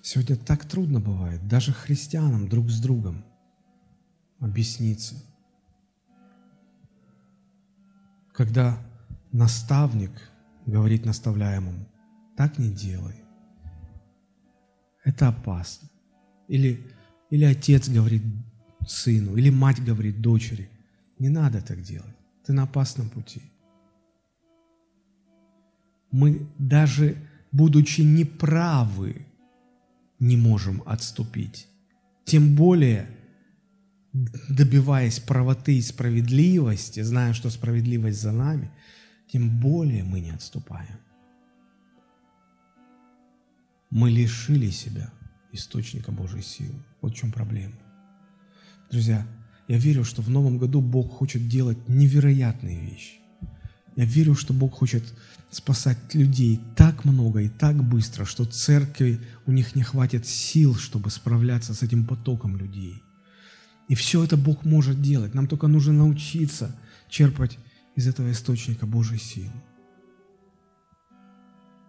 [0.03, 3.25] Сегодня так трудно бывает, даже христианам друг с другом
[4.39, 5.15] объясниться.
[8.33, 8.79] Когда
[9.33, 10.13] наставник
[10.67, 11.89] говорит наставляемому,
[12.37, 13.17] так не делай.
[15.05, 15.89] Это опасно.
[16.49, 16.87] Или,
[17.31, 18.23] или отец говорит
[18.87, 20.71] сыну, или мать говорит дочери,
[21.19, 22.18] не надо так делать.
[22.49, 23.43] Ты на опасном пути.
[26.11, 27.19] Мы даже,
[27.53, 29.27] будучи неправы,
[30.19, 31.69] не можем отступить.
[32.25, 33.07] Тем более,
[34.49, 38.71] добиваясь правоты и справедливости, зная, что справедливость за нами,
[39.31, 40.99] тем более мы не отступаем.
[43.91, 45.13] Мы лишили себя
[45.53, 46.83] источника Божьей силы.
[47.03, 47.77] Вот в чем проблема.
[48.91, 49.27] Друзья,
[49.69, 53.21] я верю, что в новом году Бог хочет делать невероятные вещи.
[53.97, 55.05] Я верю, что Бог хочет
[55.51, 61.11] спасать людей так много и так быстро, что церкви у них не хватит сил, чтобы
[61.11, 63.03] справляться с этим потоком людей.
[63.89, 65.35] И все это Бог может делать.
[65.35, 66.75] Нам только нужно научиться
[67.09, 67.59] черпать
[67.97, 69.53] из этого источника Божьей силы.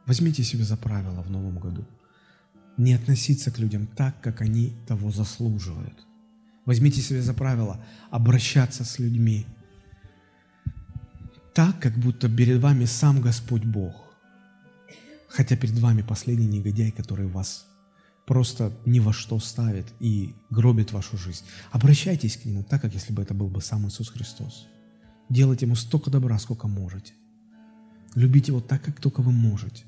[0.06, 1.86] Возьмите себе за правило в новом году
[2.80, 6.09] не относиться к людям так, как они того заслуживают.
[6.70, 9.48] Возьмите себе за правило обращаться с людьми
[11.56, 13.96] так, как будто перед вами сам Господь Бог,
[15.28, 17.66] хотя перед вами последний негодяй, который вас
[18.28, 21.44] просто ни во что ставит и гробит вашу жизнь.
[21.72, 24.68] Обращайтесь к Нему так, как если бы это был бы сам Иисус Христос.
[25.28, 27.14] Делайте Ему столько добра, сколько можете.
[28.14, 29.86] Любите Его так, как только вы можете.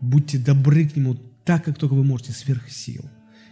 [0.00, 3.08] Будьте добры к Нему так, как только вы можете, сверх сил.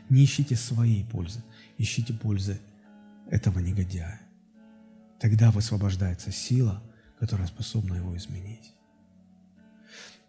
[0.08, 1.44] Не ищите своей пользы,
[1.78, 2.60] ищите пользы
[3.30, 4.20] этого негодяя.
[5.20, 6.82] Тогда высвобождается сила,
[7.18, 8.72] которая способна его изменить.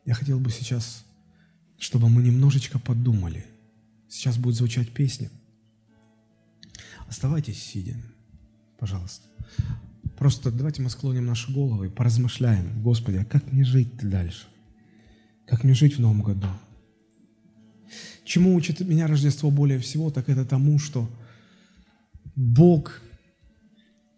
[0.05, 1.05] Я хотел бы сейчас,
[1.77, 3.45] чтобы мы немножечко подумали.
[4.07, 5.29] Сейчас будет звучать песня.
[7.07, 7.95] Оставайтесь сидя,
[8.77, 9.27] пожалуйста.
[10.17, 12.81] Просто давайте мы склоним наши головы и поразмышляем.
[12.83, 14.47] Господи, а как мне жить дальше?
[15.47, 16.47] Как мне жить в новом году?
[18.23, 21.09] Чему учит меня Рождество более всего, так это тому, что
[22.35, 23.01] Бог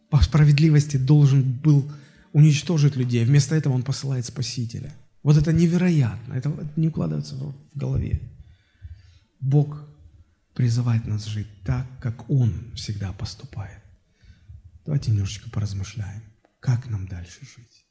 [0.09, 1.91] по справедливости должен был
[2.33, 3.25] уничтожить людей.
[3.25, 4.93] Вместо этого Он посылает Спасителя.
[5.23, 6.33] Вот это невероятно.
[6.33, 8.21] Это не укладывается в голове.
[9.39, 9.87] Бог
[10.53, 13.81] призывает нас жить так, как Он всегда поступает.
[14.85, 16.21] Давайте немножечко поразмышляем,
[16.59, 17.85] как нам дальше жить.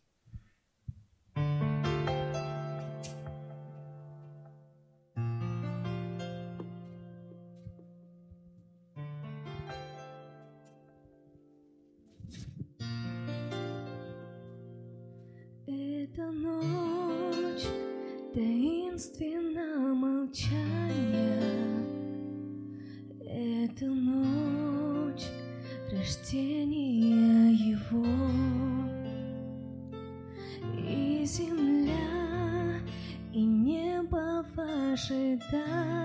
[34.97, 36.04] 谁的？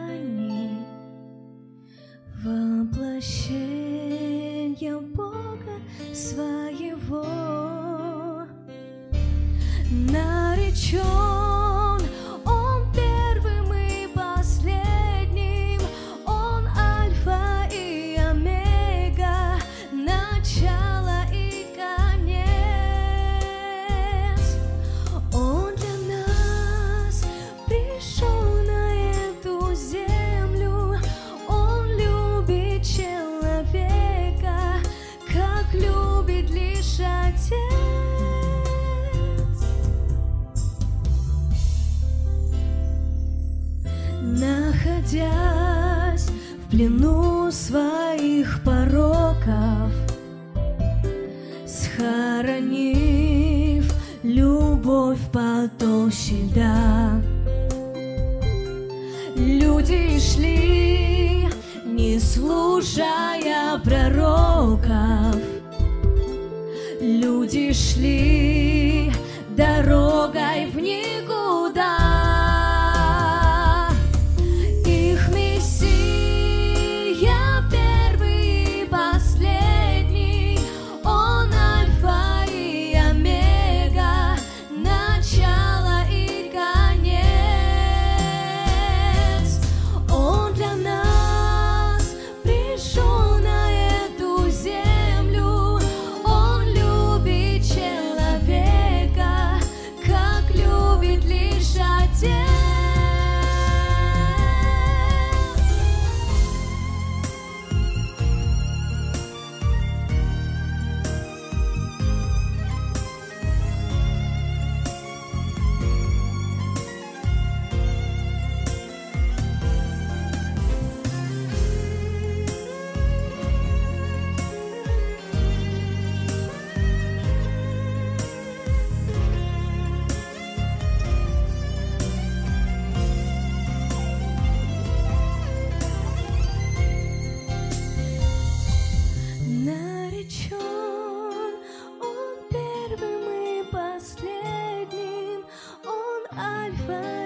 [146.40, 147.19] Это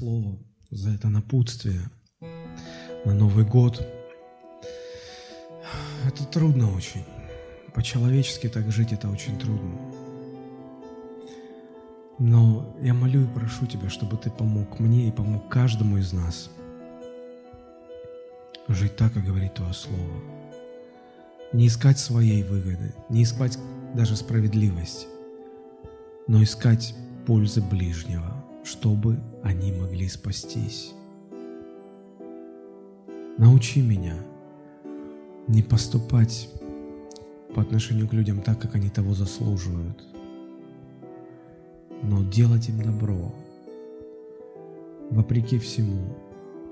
[0.00, 0.38] слово,
[0.70, 1.90] за это напутствие
[3.04, 3.86] на Новый год.
[6.06, 7.04] Это трудно очень.
[7.74, 9.78] По-человечески так жить это очень трудно.
[12.18, 16.50] Но я молю и прошу Тебя, чтобы Ты помог мне и помог каждому из нас
[18.68, 20.22] жить так, как говорит Твое Слово.
[21.52, 23.58] Не искать своей выгоды, не искать
[23.94, 25.06] даже справедливости,
[26.26, 26.94] но искать
[27.26, 30.92] пользы ближнего, чтобы они могли спастись.
[33.38, 34.16] Научи меня
[35.48, 36.50] не поступать
[37.54, 40.04] по отношению к людям так, как они того заслуживают,
[42.02, 43.34] но делать им добро,
[45.10, 46.16] вопреки всему,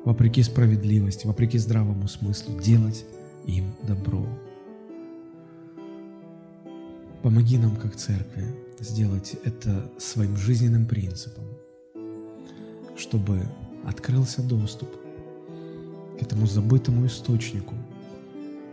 [0.04, 3.04] вопреки справедливости, вопреки здравому смыслу, делать
[3.46, 4.26] им добро.
[7.22, 8.44] Помоги нам, как церкви,
[8.78, 11.44] сделать это своим жизненным принципом–
[12.98, 13.40] чтобы
[13.84, 14.88] открылся доступ
[16.18, 17.74] к этому забытому источнику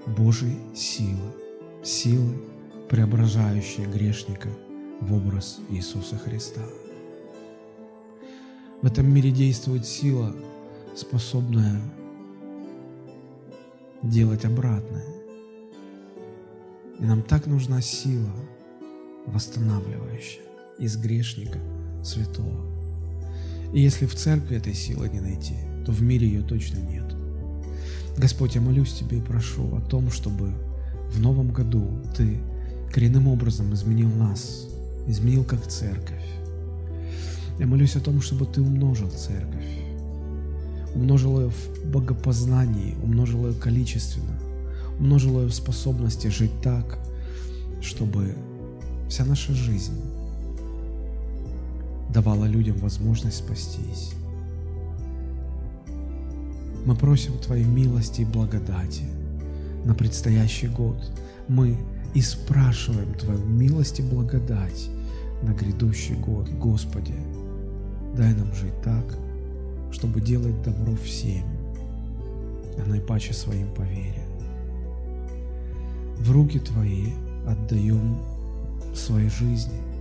[0.08, 1.32] Божьей силы,
[1.84, 2.42] силы,
[2.90, 4.50] преображающей грешника
[5.00, 6.62] в образ Иисуса Христа.
[8.82, 10.36] В этом мире действует сила,
[10.96, 11.82] способная
[14.02, 15.06] делать обратное.
[17.00, 18.32] И нам так нужна сила,
[19.26, 20.44] восстанавливающая
[20.78, 21.60] из грешника
[22.04, 22.65] святого.
[23.74, 25.56] И если в церкви этой силы не найти,
[25.86, 27.04] то в мире ее точно нет.
[28.18, 30.54] Господь, я молюсь Тебе и прошу о том, чтобы
[31.12, 32.40] в новом году Ты
[32.92, 34.68] коренным образом изменил нас,
[35.08, 36.24] изменил как церковь.
[37.60, 39.68] Я молюсь о том, чтобы Ты умножил церковь,
[40.94, 44.40] умножил ее в богопознании, умножил ее количественно,
[45.00, 47.00] умножил ее в способности жить так,
[47.82, 48.36] чтобы
[49.10, 50.02] вся наша жизнь
[52.16, 54.14] давала людям возможность спастись.
[56.86, 59.04] Мы просим Твоей милости и благодати
[59.84, 60.96] на предстоящий год.
[61.50, 61.78] Мы
[62.14, 64.90] и спрашиваем Твою милость и благодать
[65.42, 66.48] на грядущий год.
[66.52, 67.16] Господи,
[68.16, 69.18] дай нам жить так,
[69.92, 71.44] чтобы делать добро всем,
[72.78, 74.26] а наипаче своим по вере.
[76.20, 77.12] В руки Твои
[77.46, 78.20] отдаем
[78.96, 79.82] своей жизни–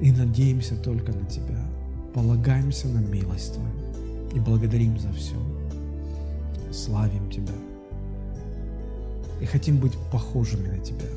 [0.00, 1.60] и надеемся только на Тебя,
[2.14, 3.70] полагаемся на милость Твою
[4.34, 5.36] и благодарим за все.
[6.72, 7.54] Славим Тебя
[9.40, 11.08] и хотим быть похожими на Тебя,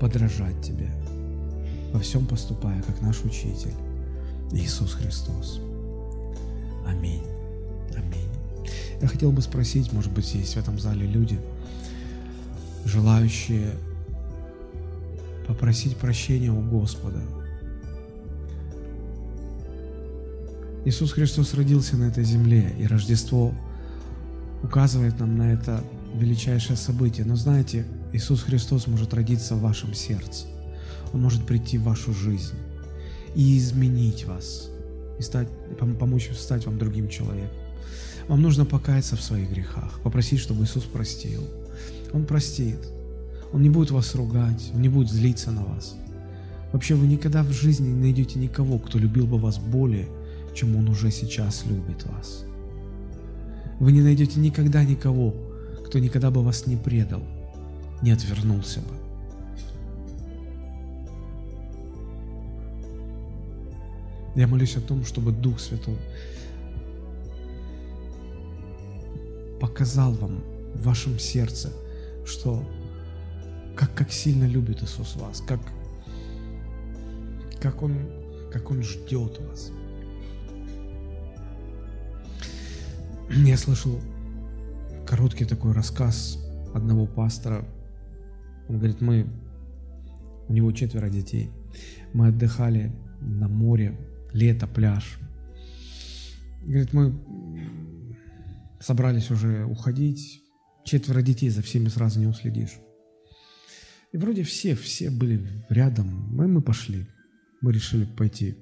[0.00, 0.90] подражать Тебе,
[1.92, 3.74] во всем поступая, как наш Учитель
[4.52, 5.60] Иисус Христос.
[6.86, 7.22] Аминь.
[9.02, 11.36] Я хотел бы спросить, может быть, есть в этом зале люди,
[12.84, 13.72] желающие
[15.48, 17.20] попросить прощения у Господа.
[20.84, 23.54] Иисус Христос родился на этой земле, и Рождество
[24.62, 25.84] указывает нам на это
[26.14, 27.24] величайшее событие.
[27.24, 30.46] Но знаете, Иисус Христос может родиться в вашем сердце.
[31.12, 32.54] Он может прийти в вашу жизнь
[33.34, 34.70] и изменить вас,
[35.18, 35.48] и стать,
[35.78, 37.56] помочь стать вам другим человеком.
[38.28, 41.46] Вам нужно покаяться в своих грехах, попросить, чтобы Иисус простил.
[42.12, 42.78] Он простит.
[43.52, 45.94] Он не будет вас ругать, Он не будет злиться на вас.
[46.72, 50.08] Вообще вы никогда в жизни не найдете никого, кто любил бы вас более,
[50.54, 52.44] чем Он уже сейчас любит вас.
[53.80, 55.34] Вы не найдете никогда никого,
[55.86, 57.22] кто никогда бы вас не предал,
[58.02, 58.94] не отвернулся бы.
[64.34, 65.98] Я молюсь о том, чтобы Дух Святой
[69.60, 70.42] показал вам
[70.74, 71.70] в вашем сердце,
[72.24, 72.64] что
[73.76, 75.60] как, как сильно любит Иисус вас, как,
[77.60, 77.96] как, он,
[78.50, 79.70] как Он ждет вас.
[83.46, 83.98] Я слышал
[85.06, 86.38] короткий такой рассказ
[86.74, 87.64] одного пастора.
[88.68, 89.26] Он говорит, мы,
[90.48, 91.50] у него четверо детей,
[92.12, 93.98] мы отдыхали на море,
[94.32, 95.18] лето, пляж.
[96.62, 97.18] Говорит, мы
[98.80, 100.42] собрались уже уходить,
[100.84, 102.78] четверо детей, за всеми сразу не уследишь.
[104.12, 107.06] И вроде все, все были рядом, мы, мы пошли.
[107.62, 108.56] Мы решили пойти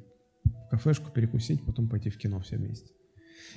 [0.44, 2.92] в кафешку перекусить, потом пойти в кино все вместе.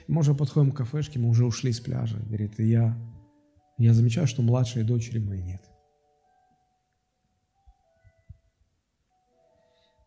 [0.07, 2.17] Мы уже подходим к кафешке, мы уже ушли с пляжа.
[2.17, 2.97] Говорит, и я,
[3.77, 5.61] я замечаю, что младшей дочери моей нет.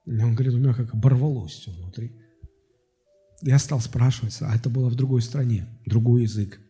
[0.06, 2.12] И он говорит, у меня как оборвалось все внутри.
[3.42, 6.60] Я стал спрашивать, а это было в другой стране, другой язык.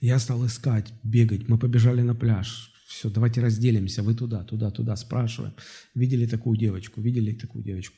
[0.00, 1.48] Я стал искать, бегать.
[1.48, 2.72] Мы побежали на пляж.
[2.86, 4.02] Все, давайте разделимся.
[4.02, 4.96] Вы туда, туда, туда.
[4.96, 5.54] Спрашиваем.
[5.94, 7.00] Видели такую девочку?
[7.00, 7.96] Видели такую девочку?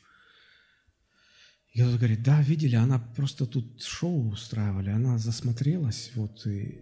[1.73, 6.81] И кто-то говорит, да, видели, она просто тут шоу устраивали, она засмотрелась, вот, и...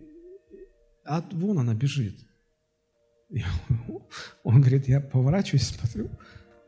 [1.05, 2.15] А вон она бежит.
[3.29, 3.43] И
[4.43, 6.09] он говорит, я поворачиваюсь, смотрю,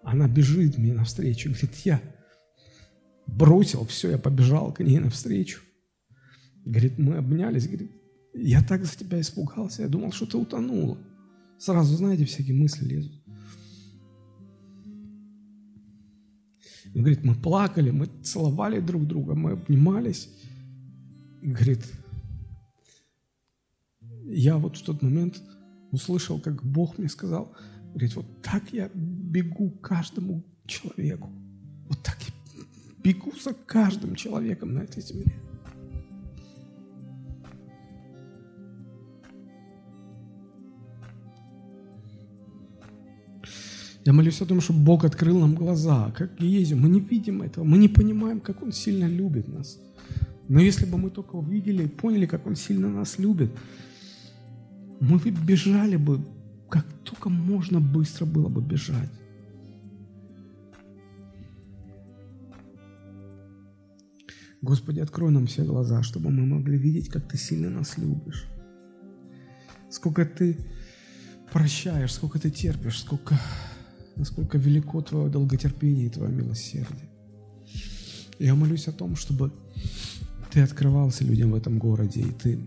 [0.04, 1.50] она бежит мне навстречу.
[1.50, 2.02] Говорит, я
[3.26, 5.62] бросил все, я побежал к ней навстречу.
[6.64, 7.92] Говорит, мы обнялись, говорит,
[8.34, 10.98] я так за тебя испугался, я думал, что ты утонула.
[11.58, 13.21] Сразу, знаете, всякие мысли лезут.
[16.94, 20.30] Он говорит, мы плакали, мы целовали друг друга, мы обнимались.
[21.42, 21.86] И говорит,
[24.26, 25.42] я вот в тот момент
[25.92, 27.54] услышал, как Бог мне сказал,
[27.92, 31.30] говорит, вот так я бегу каждому человеку.
[31.88, 32.64] Вот так я
[33.04, 35.34] бегу за каждым человеком на этой земле.
[44.04, 46.80] Я молюсь о том, чтобы Бог открыл нам глаза, как Гиезию.
[46.80, 49.80] Мы не видим этого, мы не понимаем, как Он сильно любит нас.
[50.48, 53.52] Но если бы мы только увидели и поняли, как Он сильно нас любит,
[55.00, 56.20] мы бы бежали бы,
[56.70, 59.10] как только можно быстро было бы бежать.
[64.64, 68.48] Господи, открой нам все глаза, чтобы мы могли видеть, как Ты сильно нас любишь.
[69.90, 70.58] Сколько Ты
[71.52, 73.40] прощаешь, сколько Ты терпишь, сколько
[74.22, 77.10] насколько велико Твое долготерпение и Твое милосердие.
[78.38, 79.52] Я молюсь о том, чтобы
[80.52, 82.60] Ты открывался людям в этом городе, и Ты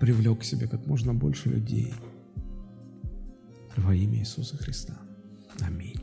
[0.00, 1.92] привлек к себе как можно больше людей
[3.76, 4.98] во имя Иисуса Христа.
[5.60, 6.00] Аминь.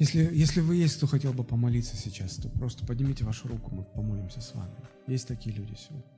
[0.00, 3.84] Если, если вы есть, кто хотел бы помолиться сейчас, то просто поднимите вашу руку, мы
[3.84, 4.74] помолимся с вами.
[5.06, 6.10] Есть такие люди сегодня.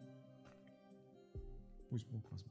[1.90, 2.42] Пусть Бог вас